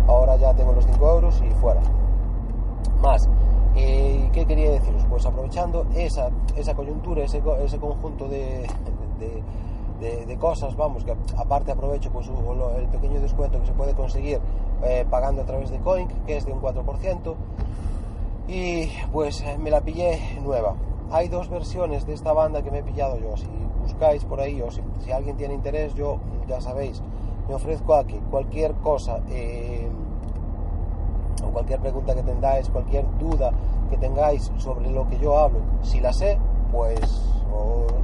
Ahora 0.08 0.38
ya 0.38 0.56
tengo 0.56 0.72
los 0.72 0.88
5 0.88 1.08
euros 1.08 1.40
y 1.48 1.52
fuera. 1.62 1.82
Más, 3.02 3.30
eh, 3.76 4.30
¿qué 4.34 4.46
quería 4.46 4.72
deciros? 4.72 5.06
Pues 5.08 5.26
aprovechando 5.26 5.86
esa, 5.96 6.30
esa 6.56 6.74
coyuntura, 6.74 7.24
ese, 7.24 7.42
ese 7.64 7.78
conjunto 7.78 8.28
de, 8.28 8.66
de, 10.00 10.38
cosas, 10.38 10.76
vamos, 10.76 11.04
que 11.04 11.16
aparte 11.36 11.72
aprovecho 11.72 12.12
pues 12.12 12.28
el 12.28 12.88
pequeño 12.88 13.20
descuento 13.20 13.60
que 13.60 13.66
se 13.66 13.74
puede 13.74 13.96
conseguir 13.96 14.40
eh, 14.84 15.06
pagando 15.10 15.42
a 15.42 15.46
través 15.46 15.72
de 15.72 15.80
Coin, 15.80 16.08
que 16.28 16.38
es 16.38 16.46
de 16.46 16.54
un 16.54 16.62
4%, 16.62 17.36
y 18.48 18.90
pues 19.12 19.44
me 19.60 19.72
la 19.72 19.82
pillé 19.82 20.20
nueva. 20.44 20.76
Hay 21.12 21.28
dos 21.30 21.50
versiones 21.50 22.06
de 22.06 22.14
esta 22.14 22.34
banda 22.34 22.62
que 22.62 22.70
me 22.70 22.80
he 22.80 22.84
pillado 22.84 23.18
yo, 23.18 23.36
si 23.38 23.48
buscáis 23.82 24.24
por 24.26 24.40
ahí 24.40 24.62
o 24.62 24.70
si, 24.72 25.12
alguien 25.12 25.38
tiene 25.38 25.56
interés, 25.56 25.96
yo 25.96 26.20
ya 26.48 26.62
sabéis, 26.62 27.02
me 27.48 27.56
ofrezco 27.56 27.96
aquí 27.96 28.20
cualquier 28.30 28.74
cosa. 28.76 29.20
Eh, 29.30 29.90
o 31.44 31.50
cualquier 31.50 31.80
pregunta 31.80 32.16
que 32.16 32.24
tengáis, 32.24 32.70
cualquier 32.70 33.06
duda 33.18 33.52
que 33.90 33.98
tengáis 33.98 34.52
sobre 34.58 34.90
lo 34.90 35.08
que 35.08 35.18
yo 35.18 35.38
hablo, 35.38 35.60
si 35.82 36.00
la 36.00 36.14
sé, 36.14 36.38
pues 36.72 37.00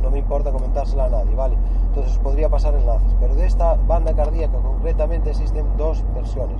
no 0.01 0.09
me 0.09 0.19
importa 0.19 0.51
comentársela 0.51 1.05
a 1.05 1.09
nadie, 1.09 1.35
¿vale? 1.35 1.57
Entonces 1.87 2.13
os 2.13 2.19
podría 2.19 2.49
pasar 2.49 2.75
enlaces, 2.75 3.15
pero 3.19 3.35
de 3.35 3.45
esta 3.45 3.75
banda 3.75 4.13
cardíaca 4.13 4.57
concretamente 4.57 5.29
existen 5.29 5.65
dos 5.77 6.03
versiones. 6.13 6.57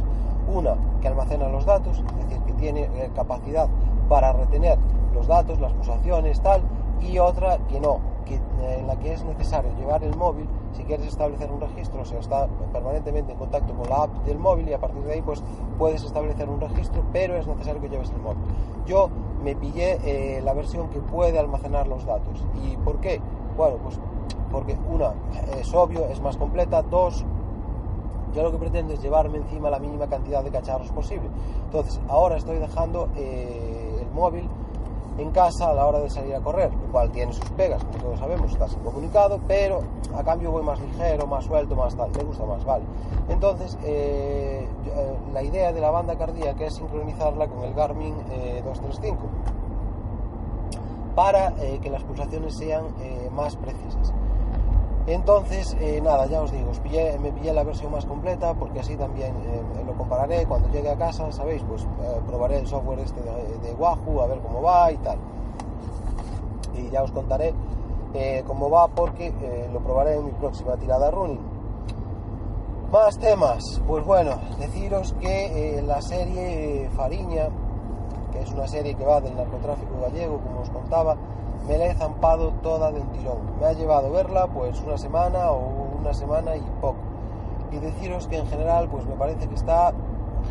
Una 0.48 0.76
que 1.02 1.08
almacena 1.08 1.48
los 1.48 1.66
datos, 1.66 2.04
es 2.20 2.28
decir, 2.28 2.44
que 2.44 2.54
tiene 2.54 2.82
eh, 2.82 3.10
capacidad 3.16 3.68
para 4.10 4.34
retener 4.34 4.78
los 5.14 5.28
datos, 5.28 5.60
las 5.60 5.74
pulsaciones, 5.74 6.42
tal, 6.42 6.62
y 7.02 7.18
otra 7.20 7.58
que 7.70 7.80
no, 7.80 8.00
que, 8.26 8.36
eh, 8.36 8.78
en 8.80 8.88
la 8.88 8.96
que 8.98 9.14
es 9.14 9.24
necesario 9.24 9.72
llevar 9.78 10.04
el 10.04 10.16
móvil 10.16 10.48
si 10.74 10.84
quieres 10.84 11.08
establecer 11.08 11.52
un 11.52 11.62
registro, 11.62 12.02
o 12.02 12.06
sea, 12.06 12.20
está 12.20 12.48
permanentemente 12.72 13.32
en 13.32 13.38
contacto 13.38 13.74
con 13.74 13.90
la 13.90 14.04
app 14.04 14.26
del 14.26 14.40
móvil 14.40 14.70
y 14.70 14.74
a 14.74 14.80
partir 14.80 15.04
de 15.04 15.14
ahí 15.14 15.22
pues 15.22 15.44
puedes 15.78 16.04
establecer 16.04 16.50
un 16.50 16.60
registro, 16.60 17.04
pero 17.12 17.36
es 17.38 17.48
necesario 17.48 17.82
que 17.82 17.90
lleves 17.90 18.10
el 18.12 18.22
móvil. 18.22 18.44
Yo 18.86 19.10
me 19.44 19.56
pillé 19.56 20.00
eh, 20.04 20.42
la 20.42 20.54
versión 20.54 20.90
que 20.90 21.00
puede 21.00 21.38
almacenar 21.38 21.88
los 21.88 22.06
datos. 22.06 22.44
¿Y 22.64 22.78
por 22.78 23.00
qué? 23.00 23.22
Bueno, 23.58 23.78
pues 23.84 24.00
porque 24.52 24.78
una, 24.88 25.14
es 25.60 25.74
obvio, 25.74 26.06
es 26.06 26.22
más 26.22 26.38
completa, 26.38 26.84
dos, 26.84 27.26
yo 28.34 28.44
lo 28.44 28.52
que 28.52 28.58
pretendo 28.58 28.94
es 28.94 29.02
llevarme 29.02 29.38
encima 29.38 29.70
la 29.70 29.80
mínima 29.80 30.08
cantidad 30.08 30.44
de 30.44 30.52
cacharros 30.52 30.92
posible. 30.92 31.28
Entonces, 31.66 32.00
ahora 32.08 32.38
estoy 32.38 32.58
dejando 32.58 33.10
eh, 33.16 34.00
el 34.02 34.12
móvil 34.12 34.50
en 35.18 35.32
casa 35.32 35.70
a 35.70 35.74
la 35.74 35.86
hora 35.86 36.00
de 36.00 36.10
salir 36.10 36.34
a 36.36 36.40
correr, 36.40 36.74
lo 36.74 36.92
cual 36.92 37.12
tiene 37.12 37.34
sus 37.34 37.50
pegas, 37.52 37.84
como 37.84 37.98
todos 37.98 38.20
sabemos, 38.20 38.52
está 38.52 38.68
sin 38.68 38.80
comunicado, 38.80 39.40
pero 39.48 39.82
a 40.16 40.24
cambio 40.24 40.52
voy 40.52 40.64
más 40.64 40.80
ligero, 40.80 41.28
más 41.28 41.46
suelto, 41.46 41.76
más 41.76 41.96
tal, 41.96 42.12
me 42.12 42.24
gusta 42.24 42.46
más, 42.46 42.64
vale. 42.66 42.84
Entonces, 43.30 43.78
eh, 43.84 44.68
eh, 44.86 45.18
la 45.32 45.44
idea 45.44 45.72
de 45.72 45.82
la 45.82 45.92
banda 45.92 46.18
cardíaca 46.18 46.66
es 46.66 46.76
sincronizarla 46.76 47.48
con 47.48 47.64
el 47.64 47.74
Garmin 47.74 48.16
235 48.64 49.16
eh, 49.16 49.28
para 51.16 51.54
que 51.54 51.90
las 51.92 52.04
pulsaciones 52.04 52.56
sean 52.58 52.86
más 53.36 53.56
precisas. 53.56 54.12
Entonces, 55.06 55.76
eh, 55.82 56.00
nada, 56.02 56.28
ya 56.28 56.42
os 56.42 56.52
digo, 56.52 56.72
me 57.20 57.32
pillé 57.34 57.52
la 57.52 57.64
versión 57.64 57.92
más 57.92 58.06
completa 58.06 58.54
porque 58.54 58.80
así 58.80 58.96
también 58.96 59.36
eh, 59.36 59.84
lo 59.86 59.94
compararé 59.98 60.46
cuando 60.46 60.70
llegue 60.70 60.90
a 60.90 60.96
casa, 60.96 61.30
¿sabéis? 61.32 61.62
Pues 61.68 61.84
eh, 61.84 62.22
probaré 62.26 62.60
el 62.60 62.68
software 62.68 63.00
este 63.00 63.22
de, 63.22 63.74
Wahoo 63.74 64.22
a 64.22 64.28
ver 64.28 64.40
cómo 64.40 64.62
va 64.62 64.92
y 64.94 64.98
tal. 64.98 65.18
Y 66.78 66.90
ya 66.90 67.04
os 67.04 67.12
contaré 67.12 67.54
cómo 68.46 68.70
va 68.70 68.88
porque 68.88 69.34
lo 69.74 69.80
probaré 69.80 70.16
en 70.16 70.26
mi 70.26 70.32
próxima 70.32 70.78
tirada 70.78 71.10
running. 71.12 71.42
Más 72.92 73.18
temas, 73.18 73.82
pues 73.88 74.06
bueno, 74.06 74.40
deciros 74.60 75.14
que 75.20 75.84
la 75.86 76.00
serie 76.02 76.90
Fariña, 76.96 77.50
que 78.32 78.42
es 78.42 78.52
una 78.52 78.68
serie 78.68 78.94
que 78.94 79.04
va 79.04 79.20
del 79.20 79.36
narcotráfico 79.36 80.00
gallego, 80.00 80.40
como 80.40 80.62
os 80.62 80.70
contaba, 80.70 81.18
me 81.68 81.78
la 81.78 81.86
he 81.86 81.96
zampado 81.96 82.52
toda 82.62 82.92
de 82.92 83.02
un 83.02 83.08
tirón. 83.10 83.38
Me 83.60 83.68
ha 83.68 83.74
llevado 83.74 84.12
verla 84.12 84.48
pues 84.48 84.82
una 84.82 84.98
semana 84.98 85.52
o 85.52 85.98
una 86.00 86.14
semana 86.14 86.56
y 86.56 86.62
poco. 86.82 86.98
Y 87.72 87.78
deciros 87.78 88.28
que 88.28 88.38
en 88.38 88.48
general 88.48 88.90
pues 88.90 89.06
me 89.06 89.16
parece 89.16 89.48
que 89.48 89.56
está 89.56 89.94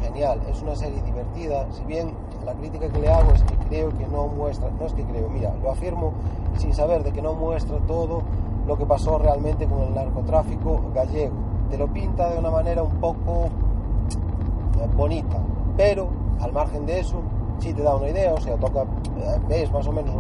genial. 0.01 0.41
Es 0.49 0.63
una 0.63 0.75
serie 0.75 1.03
divertida. 1.03 1.67
Si 1.73 1.85
bien 1.85 2.15
la 2.45 2.55
crítica 2.55 2.89
que 2.89 2.99
le 2.99 3.11
hago 3.11 3.33
es 3.33 3.43
que 3.43 3.55
creo 3.69 3.91
que 3.91 4.07
no 4.09 4.27
muestra, 4.27 4.71
no 4.79 4.87
es 4.87 4.93
que 4.95 5.05
creo, 5.05 5.29
mira, 5.29 5.55
lo 5.63 5.71
afirmo 5.71 6.13
sin 6.57 6.75
saber 6.75 7.03
de 7.03 7.13
que 7.13 7.23
no 7.23 7.35
muestra 7.35 7.79
todo 7.87 8.23
lo 8.67 8.77
que 8.77 8.87
pasó 8.87 9.19
realmente 9.19 9.67
con 9.67 9.83
el 9.83 9.95
narcotráfico 9.95 10.81
gallego. 10.95 11.35
Te 11.71 11.79
lo 11.79 11.89
pinta 11.89 12.31
de 12.31 12.39
una 12.39 12.51
manera 12.51 12.83
un 12.83 12.97
poco 13.01 13.47
eh, 13.47 14.89
bonita, 14.95 15.39
pero 15.77 16.09
al 16.41 16.53
margen 16.53 16.87
de 16.87 17.01
eso 17.01 17.23
sí 17.61 17.73
te 17.73 17.83
da 17.83 17.97
una 17.97 18.09
idea, 18.09 18.35
o 18.35 18.41
sea, 18.41 18.57
toca, 18.57 18.83
eh, 18.83 19.39
ves 19.49 19.71
más 19.73 19.87
o 19.87 19.93
menos 19.93 20.15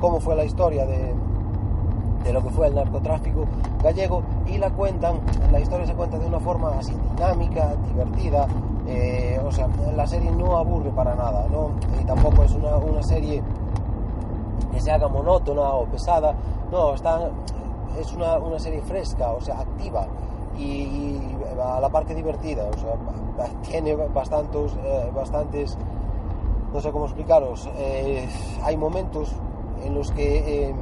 cómo 0.00 0.20
fue 0.20 0.34
la 0.36 0.44
historia 0.44 0.84
de, 0.86 1.14
de 2.24 2.32
lo 2.32 2.42
que 2.42 2.50
fue 2.50 2.66
el 2.66 2.74
narcotráfico 2.74 3.44
gallego 3.82 4.22
y 4.46 4.58
la 4.58 4.70
cuentan, 4.70 5.20
la 5.52 5.60
historia 5.60 5.86
se 5.86 5.94
cuenta 5.94 6.18
de 6.18 6.26
una 6.26 6.40
forma 6.40 6.70
así 6.70 6.92
dinámica, 7.14 7.74
divertida, 7.88 8.46
eh, 8.86 9.40
o 9.44 9.52
sea, 9.52 9.68
la 9.96 10.06
serie 10.06 10.30
no 10.32 10.56
aburre 10.56 10.90
para 10.90 11.14
nada, 11.14 11.46
¿no? 11.50 11.70
Y 12.00 12.04
tampoco 12.04 12.42
es 12.42 12.52
una, 12.52 12.76
una 12.76 13.02
serie 13.02 13.42
que 14.72 14.80
se 14.80 14.90
haga 14.90 15.08
monótona 15.08 15.62
o 15.62 15.84
pesada, 15.86 16.34
no, 16.70 16.94
está, 16.94 17.30
es 17.98 18.12
una, 18.12 18.38
una 18.38 18.58
serie 18.58 18.82
fresca, 18.82 19.30
o 19.30 19.40
sea, 19.40 19.60
activa 19.60 20.06
y, 20.58 21.18
a 21.62 21.80
la 21.80 21.88
parte 21.88 22.14
divertida, 22.14 22.64
o 22.64 22.78
sea, 22.78 23.48
tiene 23.62 23.94
bastantes, 23.94 24.76
eh, 24.84 25.10
bastantes 25.14 25.78
no 26.76 26.82
sé 26.82 26.92
cómo 26.92 27.06
explicaros, 27.06 27.70
eh, 27.78 28.28
hay 28.62 28.76
momentos 28.76 29.32
en 29.82 29.94
los 29.94 30.12
que 30.12 30.68
em, 30.68 30.76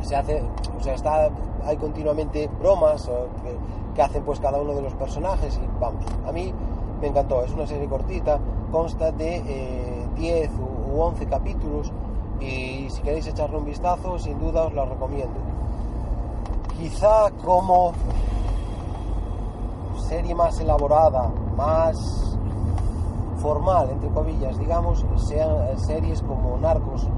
se 0.00 0.16
hace, 0.16 0.42
o 0.74 0.82
sea, 0.82 0.94
está, 0.94 1.28
hay 1.66 1.76
continuamente 1.76 2.48
bromas 2.58 3.10
que, 3.94 4.00
hacen 4.00 4.22
pues 4.24 4.40
cada 4.40 4.58
uno 4.58 4.72
de 4.72 4.80
los 4.80 4.94
personajes 4.94 5.60
y 5.62 5.80
vamos, 5.80 6.02
a 6.26 6.32
mí 6.32 6.50
me 6.98 7.08
encantó, 7.08 7.44
es 7.44 7.52
una 7.52 7.66
serie 7.66 7.86
cortita, 7.88 8.38
consta 8.72 9.12
de 9.12 10.06
10 10.16 10.48
eh, 10.48 10.50
u 10.94 10.98
11 10.98 11.26
capítulos 11.26 11.92
y 12.40 12.88
si 12.88 13.02
queréis 13.02 13.26
echarle 13.26 13.58
un 13.58 13.66
vistazo, 13.66 14.18
sin 14.18 14.38
duda 14.38 14.64
os 14.64 14.72
la 14.72 14.86
recomiendo. 14.86 15.40
Quizá 16.78 17.30
como 17.44 17.92
serie 20.08 20.34
más 20.34 20.58
elaborada, 20.58 21.30
más 21.54 22.36
formal, 23.36 23.90
entre 23.90 24.08
comillas, 24.10 24.58
digamos, 24.58 25.04
sean 25.16 25.78
series 25.78 26.22
como 26.22 26.56
Narcos. 26.58 27.08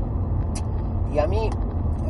Y 1.13 1.19
a 1.19 1.27
mí, 1.27 1.49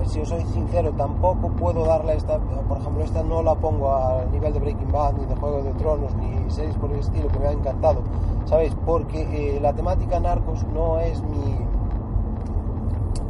si 0.06 0.20
os 0.20 0.28
soy 0.28 0.44
sincero, 0.46 0.92
tampoco 0.96 1.48
puedo 1.50 1.84
darle 1.84 2.14
esta, 2.14 2.38
por 2.38 2.78
ejemplo, 2.78 3.04
esta 3.04 3.22
no 3.22 3.42
la 3.42 3.54
pongo 3.54 3.92
al 3.92 4.30
nivel 4.30 4.52
de 4.52 4.60
Breaking 4.60 4.92
Bad, 4.92 5.14
ni 5.14 5.26
de 5.26 5.36
Juego 5.36 5.62
de 5.62 5.72
Tronos, 5.74 6.14
ni 6.16 6.50
series 6.50 6.76
por 6.76 6.90
el 6.90 6.98
estilo 6.98 7.28
que 7.28 7.38
me 7.38 7.46
ha 7.46 7.52
encantado, 7.52 8.00
¿sabéis? 8.44 8.74
Porque 8.84 9.56
eh, 9.56 9.60
la 9.60 9.72
temática 9.72 10.18
Narcos 10.18 10.64
no 10.74 10.98
es 10.98 11.22
mi 11.22 11.58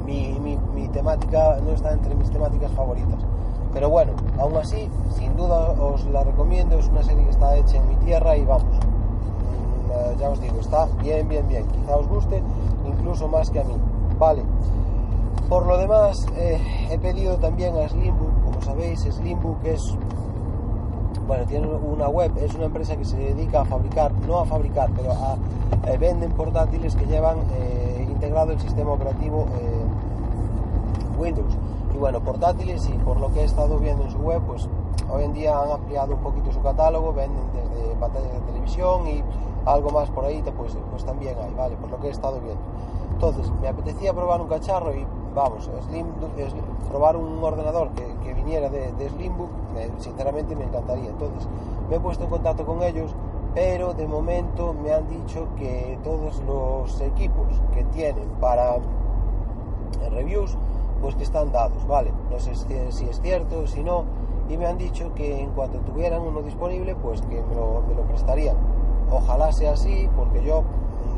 mi, 0.08 0.38
mi, 0.40 0.56
mi 0.74 0.88
temática, 0.88 1.58
no 1.62 1.72
está 1.72 1.92
entre 1.92 2.14
mis 2.14 2.30
temáticas 2.30 2.72
favoritas. 2.72 3.20
Pero 3.74 3.90
bueno, 3.90 4.12
aún 4.38 4.56
así, 4.56 4.88
sin 5.10 5.36
duda 5.36 5.72
os 5.72 6.06
la 6.06 6.24
recomiendo, 6.24 6.78
es 6.78 6.88
una 6.88 7.02
serie 7.02 7.24
que 7.24 7.30
está 7.30 7.54
hecha 7.56 7.76
en 7.76 7.88
mi 7.88 7.96
tierra 7.96 8.34
y 8.36 8.44
vamos, 8.44 8.78
eh, 9.98 10.16
ya 10.18 10.30
os 10.30 10.40
digo, 10.40 10.58
está 10.60 10.86
bien, 11.02 11.28
bien, 11.28 11.46
bien. 11.48 11.66
Quizá 11.66 11.96
os 11.96 12.08
guste 12.08 12.42
incluso 12.86 13.28
más 13.28 13.50
que 13.50 13.60
a 13.60 13.64
mí. 13.64 13.74
Vale. 14.18 14.42
Por 15.48 15.66
lo 15.66 15.78
demás, 15.78 16.26
eh, 16.36 16.60
he 16.90 16.98
pedido 16.98 17.36
también 17.38 17.76
a 17.76 17.88
Slimbook, 17.88 18.44
como 18.44 18.60
sabéis, 18.60 19.00
Slimbook 19.00 19.64
es, 19.64 19.96
bueno, 21.26 21.46
tiene 21.46 21.66
una 21.66 22.08
web, 22.08 22.32
es 22.36 22.54
una 22.54 22.66
empresa 22.66 22.96
que 22.96 23.04
se 23.04 23.16
dedica 23.16 23.62
a 23.62 23.64
fabricar, 23.64 24.12
no 24.26 24.40
a 24.40 24.44
fabricar, 24.44 24.90
pero 24.94 25.12
a, 25.12 25.36
eh, 25.90 25.96
venden 25.96 26.32
portátiles 26.32 26.94
que 26.94 27.06
llevan 27.06 27.38
integrado 28.10 28.52
el 28.52 28.60
sistema 28.60 28.92
operativo 28.92 29.46
Windows. 31.18 31.56
Y 31.94 31.98
bueno, 31.98 32.20
portátiles 32.20 32.86
y 32.88 32.92
por 32.98 33.18
lo 33.18 33.32
que 33.32 33.40
he 33.40 33.44
estado 33.44 33.78
viendo 33.78 34.04
en 34.04 34.10
su 34.10 34.18
web, 34.18 34.42
pues 34.46 34.68
hoy 35.10 35.24
en 35.24 35.32
día 35.32 35.58
han 35.58 35.70
ampliado 35.70 36.14
un 36.14 36.20
poquito 36.20 36.52
su 36.52 36.60
catálogo, 36.60 37.14
venden 37.14 37.42
desde 37.54 37.94
pantallas 37.96 38.32
de 38.32 38.40
televisión 38.40 39.06
y 39.08 39.22
algo 39.72 39.90
más 39.90 40.10
por 40.10 40.24
ahí, 40.24 40.42
pues, 40.56 40.76
pues 40.90 41.04
también 41.04 41.36
hay, 41.38 41.52
¿vale? 41.54 41.76
Por 41.76 41.90
lo 41.90 42.00
que 42.00 42.08
he 42.08 42.10
estado 42.10 42.40
viendo. 42.40 42.62
Entonces, 43.12 43.50
me 43.60 43.68
apetecía 43.68 44.12
probar 44.14 44.40
un 44.40 44.48
cacharro 44.48 44.94
y 44.94 45.04
vamos, 45.34 45.68
Slim, 45.88 46.06
probar 46.88 47.16
un 47.16 47.42
ordenador 47.42 47.90
que, 47.90 48.34
viniera 48.34 48.70
de, 48.70 49.08
Slimbook, 49.10 49.50
sinceramente 49.98 50.54
me 50.54 50.64
encantaría. 50.64 51.10
Entonces, 51.10 51.48
me 51.88 51.96
he 51.96 52.00
puesto 52.00 52.24
en 52.24 52.30
contacto 52.30 52.64
con 52.64 52.82
ellos, 52.82 53.14
pero 53.54 53.94
de 53.94 54.06
momento 54.06 54.72
me 54.72 54.92
han 54.92 55.08
dicho 55.08 55.48
que 55.56 55.98
todos 56.04 56.40
los 56.46 57.00
equipos 57.00 57.46
que 57.74 57.84
tienen 57.84 58.28
para 58.40 58.76
reviews, 60.10 60.56
pues 61.02 61.14
que 61.16 61.24
están 61.24 61.50
dados, 61.52 61.86
¿vale? 61.86 62.12
No 62.30 62.38
sé 62.38 62.54
si 62.54 63.04
es 63.04 63.20
cierto, 63.20 63.66
si 63.66 63.82
no, 63.82 64.04
y 64.48 64.56
me 64.56 64.66
han 64.66 64.78
dicho 64.78 65.12
que 65.14 65.40
en 65.40 65.50
cuanto 65.50 65.78
tuvieran 65.80 66.22
uno 66.22 66.42
disponible, 66.42 66.94
pues 66.94 67.20
que 67.22 67.42
me 67.42 67.54
lo, 67.54 67.82
me 67.86 67.94
lo 67.94 68.02
prestarían. 68.02 68.56
Ojalá 69.10 69.52
sea 69.52 69.72
así, 69.72 70.08
porque 70.16 70.42
yo, 70.44 70.62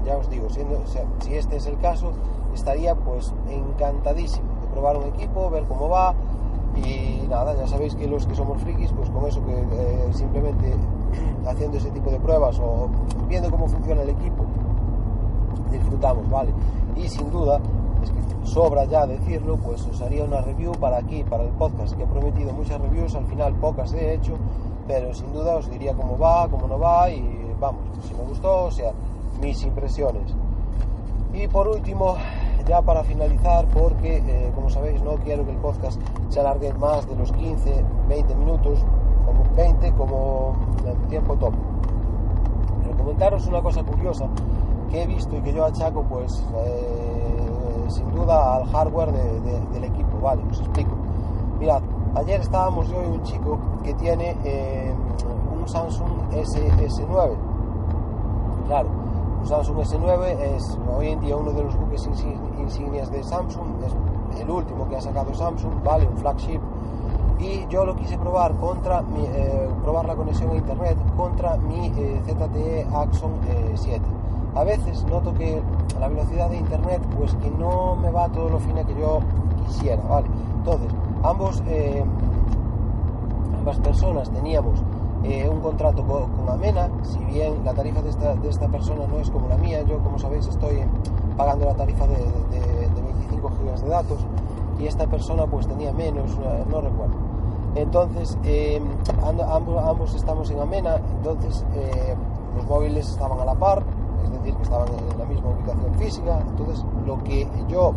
ya 0.04 0.16
os 0.16 0.28
digo, 0.30 0.48
siendo, 0.48 0.80
si 1.20 1.34
este 1.34 1.56
es 1.56 1.66
el 1.66 1.78
caso, 1.78 2.12
estaría 2.54 2.94
pues 2.94 3.32
encantadísimo 3.48 4.48
de 4.60 4.66
probar 4.68 4.96
un 4.96 5.04
equipo, 5.04 5.50
ver 5.50 5.64
cómo 5.64 5.88
va 5.88 6.14
y 6.76 7.26
nada, 7.28 7.54
ya 7.56 7.66
sabéis 7.66 7.94
que 7.94 8.06
los 8.06 8.26
que 8.26 8.34
somos 8.34 8.60
frikis, 8.62 8.92
pues 8.92 9.10
con 9.10 9.26
eso 9.26 9.44
que 9.44 9.52
eh, 9.52 10.08
simplemente 10.12 10.74
haciendo 11.46 11.78
ese 11.78 11.90
tipo 11.90 12.10
de 12.10 12.20
pruebas 12.20 12.58
o 12.60 12.88
viendo 13.28 13.50
cómo 13.50 13.68
funciona 13.68 14.02
el 14.02 14.10
equipo, 14.10 14.44
disfrutamos, 15.70 16.28
¿vale? 16.30 16.52
Y 16.96 17.08
sin 17.08 17.30
duda, 17.30 17.60
es 18.02 18.10
que 18.10 18.46
sobra 18.46 18.84
ya 18.84 19.06
decirlo, 19.06 19.56
pues 19.56 19.84
os 19.86 20.00
haría 20.00 20.24
una 20.24 20.40
review 20.40 20.72
para 20.72 20.98
aquí, 20.98 21.24
para 21.24 21.44
el 21.44 21.50
podcast, 21.50 21.96
que 21.96 22.04
he 22.04 22.06
prometido 22.06 22.52
muchas 22.52 22.80
reviews, 22.80 23.14
al 23.14 23.26
final 23.26 23.54
pocas 23.54 23.92
he 23.92 24.14
hecho, 24.14 24.34
pero 24.86 25.12
sin 25.14 25.32
duda 25.32 25.56
os 25.56 25.70
diría 25.70 25.94
cómo 25.94 26.18
va, 26.18 26.48
cómo 26.48 26.66
no 26.66 26.78
va 26.78 27.10
y 27.10 27.39
vamos, 27.60 27.82
si 28.08 28.14
me 28.14 28.24
gustó, 28.24 28.64
o 28.64 28.70
sea, 28.70 28.92
mis 29.40 29.62
impresiones. 29.62 30.34
Y 31.32 31.46
por 31.46 31.68
último, 31.68 32.16
ya 32.66 32.82
para 32.82 33.04
finalizar, 33.04 33.66
porque 33.66 34.16
eh, 34.16 34.52
como 34.54 34.70
sabéis 34.70 35.02
no 35.02 35.16
quiero 35.16 35.44
que 35.44 35.52
el 35.52 35.58
podcast 35.58 36.00
se 36.28 36.40
alargue 36.40 36.72
más 36.74 37.06
de 37.08 37.14
los 37.16 37.30
15, 37.32 37.84
20 38.08 38.34
minutos, 38.34 38.80
como 39.24 39.44
20 39.54 39.92
como 39.92 40.54
tiempo 41.08 41.36
top. 41.36 41.54
Pero 42.82 42.96
comentaros 42.96 43.46
una 43.46 43.62
cosa 43.62 43.82
curiosa 43.84 44.26
que 44.90 45.02
he 45.02 45.06
visto 45.06 45.36
y 45.36 45.40
que 45.40 45.52
yo 45.52 45.64
achaco 45.64 46.02
pues 46.02 46.44
eh, 46.64 47.86
sin 47.88 48.10
duda 48.10 48.56
al 48.56 48.66
hardware 48.66 49.12
del 49.12 49.84
equipo, 49.84 50.18
vale, 50.20 50.42
os 50.50 50.58
explico. 50.60 50.96
Mirad, 51.60 51.82
ayer 52.14 52.40
estábamos 52.40 52.88
yo 52.88 53.02
y 53.02 53.06
un 53.06 53.22
chico 53.22 53.58
que 53.84 53.94
tiene 53.94 54.36
eh, 54.44 54.92
un 55.56 55.68
Samsung 55.68 56.32
S, 56.32 57.04
9 57.08 57.49
Claro, 58.70 58.88
un 59.40 59.48
Samsung 59.48 59.78
S9 59.78 60.26
es 60.54 60.78
hoy 60.96 61.08
en 61.08 61.20
día 61.20 61.34
uno 61.34 61.50
de 61.50 61.64
los 61.64 61.76
buques 61.76 62.08
insignias 62.56 63.10
de 63.10 63.24
Samsung, 63.24 63.66
es 63.84 64.40
el 64.40 64.48
último 64.48 64.88
que 64.88 64.94
ha 64.94 65.00
sacado 65.00 65.34
Samsung, 65.34 65.82
vale, 65.82 66.06
un 66.06 66.16
flagship. 66.16 66.60
Y 67.40 67.66
yo 67.66 67.84
lo 67.84 67.96
quise 67.96 68.16
probar 68.16 68.54
contra 68.58 69.02
mi, 69.02 69.24
eh, 69.24 69.68
probar 69.82 70.04
la 70.04 70.14
conexión 70.14 70.52
a 70.52 70.54
internet 70.54 70.96
contra 71.16 71.56
mi 71.56 71.90
ZTE 71.90 72.86
Axon 72.94 73.32
7 73.74 74.00
a 74.54 74.62
veces 74.62 75.04
noto 75.06 75.34
que 75.34 75.60
la 75.98 76.06
velocidad 76.06 76.48
de 76.48 76.58
internet 76.58 77.02
pues 77.18 77.34
que 77.42 77.50
no 77.50 77.96
me 77.96 78.12
va 78.12 78.28
todo 78.28 78.50
lo 78.50 78.60
fina 78.60 78.84
que 78.84 78.94
yo 78.94 79.18
quisiera, 79.66 80.00
¿vale? 80.04 80.28
Entonces, 80.58 80.92
ambos, 81.24 81.60
eh, 81.66 82.04
ambas 83.58 83.80
personas 83.80 84.30
teníamos 84.30 84.80
eh, 85.24 85.48
un 85.48 85.60
contrato 85.60 86.04
con, 86.04 86.48
Amena, 86.48 86.88
si 87.02 87.18
bien 87.24 87.64
la 87.64 87.74
tarifa 87.74 88.02
de 88.02 88.10
esta, 88.10 88.34
de 88.34 88.48
esta, 88.48 88.68
persona 88.68 89.06
no 89.06 89.18
es 89.18 89.30
como 89.30 89.48
la 89.48 89.56
mía, 89.56 89.82
yo 89.82 89.98
como 89.98 90.18
sabéis 90.18 90.46
estoy 90.46 90.80
pagando 91.36 91.66
la 91.66 91.74
tarifa 91.74 92.06
de, 92.06 92.16
25 92.94 93.50
gigas 93.58 93.82
de 93.82 93.88
datos 93.88 94.18
y 94.78 94.86
esta 94.86 95.06
persona 95.06 95.46
pues 95.46 95.66
tenía 95.66 95.92
menos, 95.92 96.36
no 96.68 96.80
recuerdo. 96.80 97.14
Entonces, 97.74 98.36
eh, 98.44 98.80
ambos, 99.22 99.84
ambos, 99.84 100.14
estamos 100.14 100.50
en 100.50 100.58
Amena, 100.58 100.96
entonces 101.18 101.64
los 102.56 102.66
móviles 102.66 103.08
estaban 103.08 103.38
a 103.40 103.44
la 103.44 103.54
par, 103.54 103.82
es 104.24 104.30
decir, 104.30 104.54
que 104.54 104.62
estaban 104.62 104.88
en 104.88 105.18
la 105.18 105.24
misma 105.24 105.50
ubicación 105.50 105.94
física. 105.94 106.40
Entonces, 106.48 106.84
lo 107.06 107.22
que 107.22 107.46
yo 107.68 107.94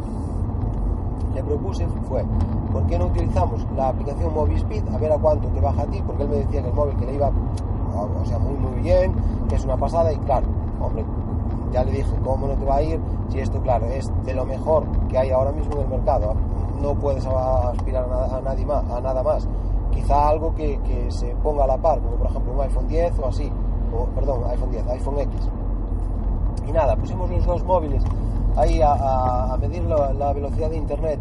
le 1.33 1.43
propuse 1.43 1.87
fue, 2.07 2.23
¿por 2.71 2.85
qué 2.85 2.97
no 2.97 3.05
utilizamos 3.05 3.65
la 3.75 3.89
aplicación 3.89 4.33
Movispeed 4.33 4.83
a 4.93 4.97
ver 4.97 5.11
a 5.11 5.17
cuánto 5.17 5.47
te 5.49 5.59
baja 5.59 5.83
a 5.83 5.85
ti? 5.85 6.01
Porque 6.05 6.23
él 6.23 6.29
me 6.29 6.35
decía 6.37 6.61
que 6.61 6.67
el 6.67 6.73
móvil 6.73 6.95
que 6.97 7.05
le 7.05 7.15
iba, 7.15 7.29
o 7.29 8.25
sea, 8.25 8.39
muy 8.39 8.55
muy 8.55 8.81
bien, 8.81 9.13
que 9.49 9.55
es 9.55 9.65
una 9.65 9.77
pasada 9.77 10.11
y 10.11 10.17
claro, 10.17 10.47
hombre, 10.79 11.05
ya 11.71 11.83
le 11.83 11.91
dije, 11.91 12.11
¿cómo 12.23 12.47
no 12.47 12.53
te 12.55 12.65
va 12.65 12.75
a 12.75 12.81
ir? 12.83 12.99
Si 13.29 13.39
esto, 13.39 13.59
claro, 13.61 13.85
es 13.87 14.11
de 14.25 14.33
lo 14.33 14.45
mejor 14.45 14.85
que 15.09 15.17
hay 15.17 15.31
ahora 15.31 15.51
mismo 15.51 15.73
en 15.75 15.81
el 15.81 15.87
mercado, 15.87 16.33
no 16.81 16.93
puedes 16.95 17.25
aspirar 17.25 18.05
a, 18.11 18.41
nadie 18.41 18.65
más, 18.65 18.83
a 18.89 19.01
nada 19.01 19.23
más. 19.23 19.47
Quizá 19.91 20.29
algo 20.29 20.53
que, 20.55 20.79
que, 20.79 21.11
se 21.11 21.35
ponga 21.43 21.63
a 21.65 21.67
la 21.67 21.77
par, 21.77 21.99
como 21.99 22.15
por 22.15 22.27
ejemplo 22.27 22.53
un 22.53 22.61
iPhone 22.61 22.87
10 22.87 23.19
o 23.19 23.27
así, 23.27 23.51
o, 23.95 24.05
perdón, 24.15 24.43
iPhone 24.49 24.71
10, 24.71 24.87
iPhone 24.87 25.19
X 25.19 25.49
y 26.67 26.71
nada, 26.71 26.95
pusimos 26.95 27.29
los 27.29 27.45
dos 27.45 27.63
móviles 27.63 28.03
ahí 28.55 28.81
a, 28.83 29.57
medir 29.59 29.83
la, 29.83 30.33
velocidad 30.33 30.69
de 30.69 30.77
internet 30.77 31.19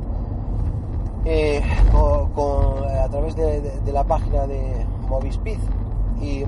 eh, 1.25 1.63
a 1.93 3.09
través 3.09 3.37
de, 3.37 3.93
la 3.93 4.05
página 4.05 4.47
de 4.47 4.87
Movispeed 5.09 5.59
y 6.21 6.45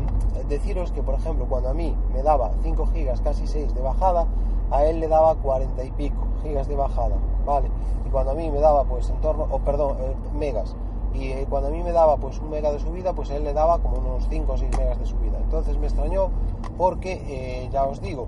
deciros 0.48 0.92
que 0.92 1.02
por 1.02 1.14
ejemplo 1.14 1.46
cuando 1.46 1.70
a 1.70 1.74
mí 1.74 1.96
me 2.12 2.22
daba 2.22 2.52
5 2.62 2.86
gigas 2.92 3.20
casi 3.20 3.46
6 3.46 3.74
de 3.74 3.80
bajada 3.80 4.26
a 4.70 4.84
él 4.84 5.00
le 5.00 5.08
daba 5.08 5.34
40 5.36 5.84
y 5.84 5.90
pico 5.92 6.26
gigas 6.42 6.68
de 6.68 6.76
bajada 6.76 7.16
vale 7.46 7.68
y 8.06 8.10
cuando 8.10 8.32
a 8.32 8.34
mí 8.34 8.50
me 8.50 8.60
daba 8.60 8.84
pues 8.84 9.08
en 9.08 9.20
torno 9.20 9.46
o 9.50 9.58
perdón 9.60 9.96
eh, 10.00 10.14
megas 10.34 10.76
y 11.14 11.28
eh, 11.28 11.46
cuando 11.48 11.68
a 11.68 11.72
mí 11.72 11.82
me 11.82 11.92
daba 11.92 12.16
pues 12.16 12.38
un 12.40 12.50
mega 12.50 12.72
de 12.72 12.78
subida 12.78 13.14
pues 13.14 13.30
a 13.30 13.36
él 13.36 13.44
le 13.44 13.52
daba 13.52 13.78
como 13.78 13.98
unos 13.98 14.26
5 14.28 14.52
o 14.52 14.58
6 14.58 14.70
megas 14.76 14.98
de 14.98 15.06
subida. 15.06 15.38
Entonces 15.38 15.78
me 15.78 15.86
extrañó 15.86 16.30
porque 16.76 17.68
ya 17.72 17.84
os 17.84 18.00
digo 18.00 18.26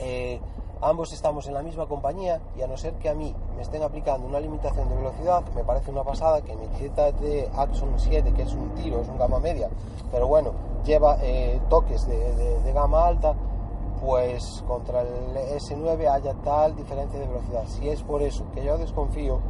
eh, 0.00 0.40
ambos 0.80 1.12
estamos 1.12 1.46
en 1.46 1.54
la 1.54 1.62
misma 1.62 1.86
compañía 1.86 2.40
y 2.56 2.62
a 2.62 2.66
no 2.66 2.76
ser 2.76 2.94
que 2.94 3.08
a 3.10 3.14
mí 3.14 3.34
me 3.54 3.62
estén 3.62 3.82
aplicando 3.82 4.26
una 4.26 4.40
limitación 4.40 4.88
de 4.88 4.96
velocidad, 4.96 5.42
me 5.54 5.62
parece 5.62 5.90
una 5.90 6.02
pasada 6.02 6.40
que 6.40 6.56
mi 6.56 6.66
de 6.66 7.50
Axon 7.54 7.94
7, 7.96 8.32
que 8.32 8.42
es 8.42 8.54
un 8.54 8.70
tiro, 8.70 9.00
es 9.00 9.08
un 9.08 9.18
gama 9.18 9.38
media, 9.38 9.68
pero 10.10 10.26
bueno, 10.26 10.52
lleva 10.84 11.18
eh, 11.20 11.60
toques 11.68 12.06
de, 12.06 12.72
gama 12.72 13.06
alta, 13.06 13.34
pues 14.00 14.64
contra 14.66 15.02
el 15.02 15.36
S9 15.58 16.08
haya 16.10 16.32
tal 16.42 16.74
diferencia 16.74 17.20
de 17.20 17.26
velocidad. 17.26 17.64
Si 17.66 17.88
es 17.88 18.02
por 18.02 18.22
eso 18.22 18.46
que 18.54 18.64
yo 18.64 18.78
desconfío 18.78 19.40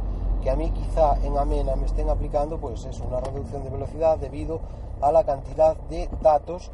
que 0.41 0.49
a 0.49 0.55
mí 0.55 0.71
quizá 0.71 1.15
en 1.23 1.37
Amena 1.37 1.75
me 1.75 1.85
estén 1.85 2.09
aplicando, 2.09 2.57
pues 2.57 2.83
es 2.85 2.99
una 2.99 3.21
reducción 3.21 3.63
de 3.63 3.69
velocidad 3.69 4.17
debido 4.17 4.59
a 4.99 5.11
la 5.11 5.23
cantidad 5.23 5.77
de 5.89 6.09
datos 6.21 6.71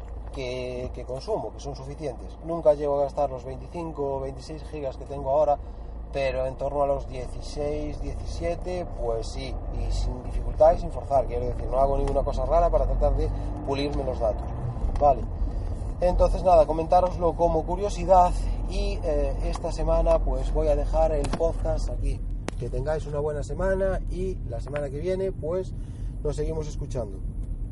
que, 0.94 1.04
consumo, 1.04 1.52
que 1.52 1.60
son 1.60 1.74
suficientes. 1.74 2.28
Nunca 2.44 2.74
llego 2.74 2.98
a 2.98 3.04
gastar 3.04 3.30
los 3.30 3.44
25 3.44 4.16
o 4.16 4.20
26 4.20 4.62
gigas 4.70 4.96
que 4.96 5.04
tengo 5.04 5.30
ahora, 5.30 5.58
pero 6.12 6.46
en 6.46 6.54
torno 6.56 6.82
a 6.82 6.86
los 6.86 7.08
16, 7.08 8.00
17, 8.00 8.86
pues 9.00 9.26
sí, 9.26 9.54
y 9.74 9.92
sin 9.92 10.22
dificultad 10.24 10.74
y 10.74 10.78
sin 10.78 10.90
forzar, 10.90 11.26
quiero 11.26 11.46
decir, 11.46 11.66
no 11.66 11.78
hago 11.78 11.98
ninguna 11.98 12.22
cosa 12.22 12.46
rara 12.46 12.70
para 12.70 12.86
tratar 12.86 13.16
de 13.16 13.28
pulirme 13.66 14.04
los 14.04 14.20
datos. 14.20 14.46
Vale. 15.00 15.22
Entonces 16.00 16.44
nada, 16.44 16.66
comentároslo 16.66 17.34
como 17.34 17.64
curiosidad 17.64 18.32
y 18.70 19.00
eh, 19.02 19.34
esta 19.46 19.72
semana 19.72 20.20
pues 20.20 20.52
voy 20.54 20.68
a 20.68 20.76
dejar 20.76 21.12
el 21.12 21.28
podcast 21.30 21.90
aquí. 21.90 22.20
Que 22.60 22.70
tengáis 22.70 23.06
una 23.06 23.18
buena 23.18 23.42
semana 23.42 24.00
y 24.10 24.36
la 24.48 24.60
semana 24.60 24.88
que 24.88 24.98
viene 24.98 25.32
pues 25.32 25.74
nos 26.22 26.36
seguimos 26.36 26.68
escuchando. 26.68 27.18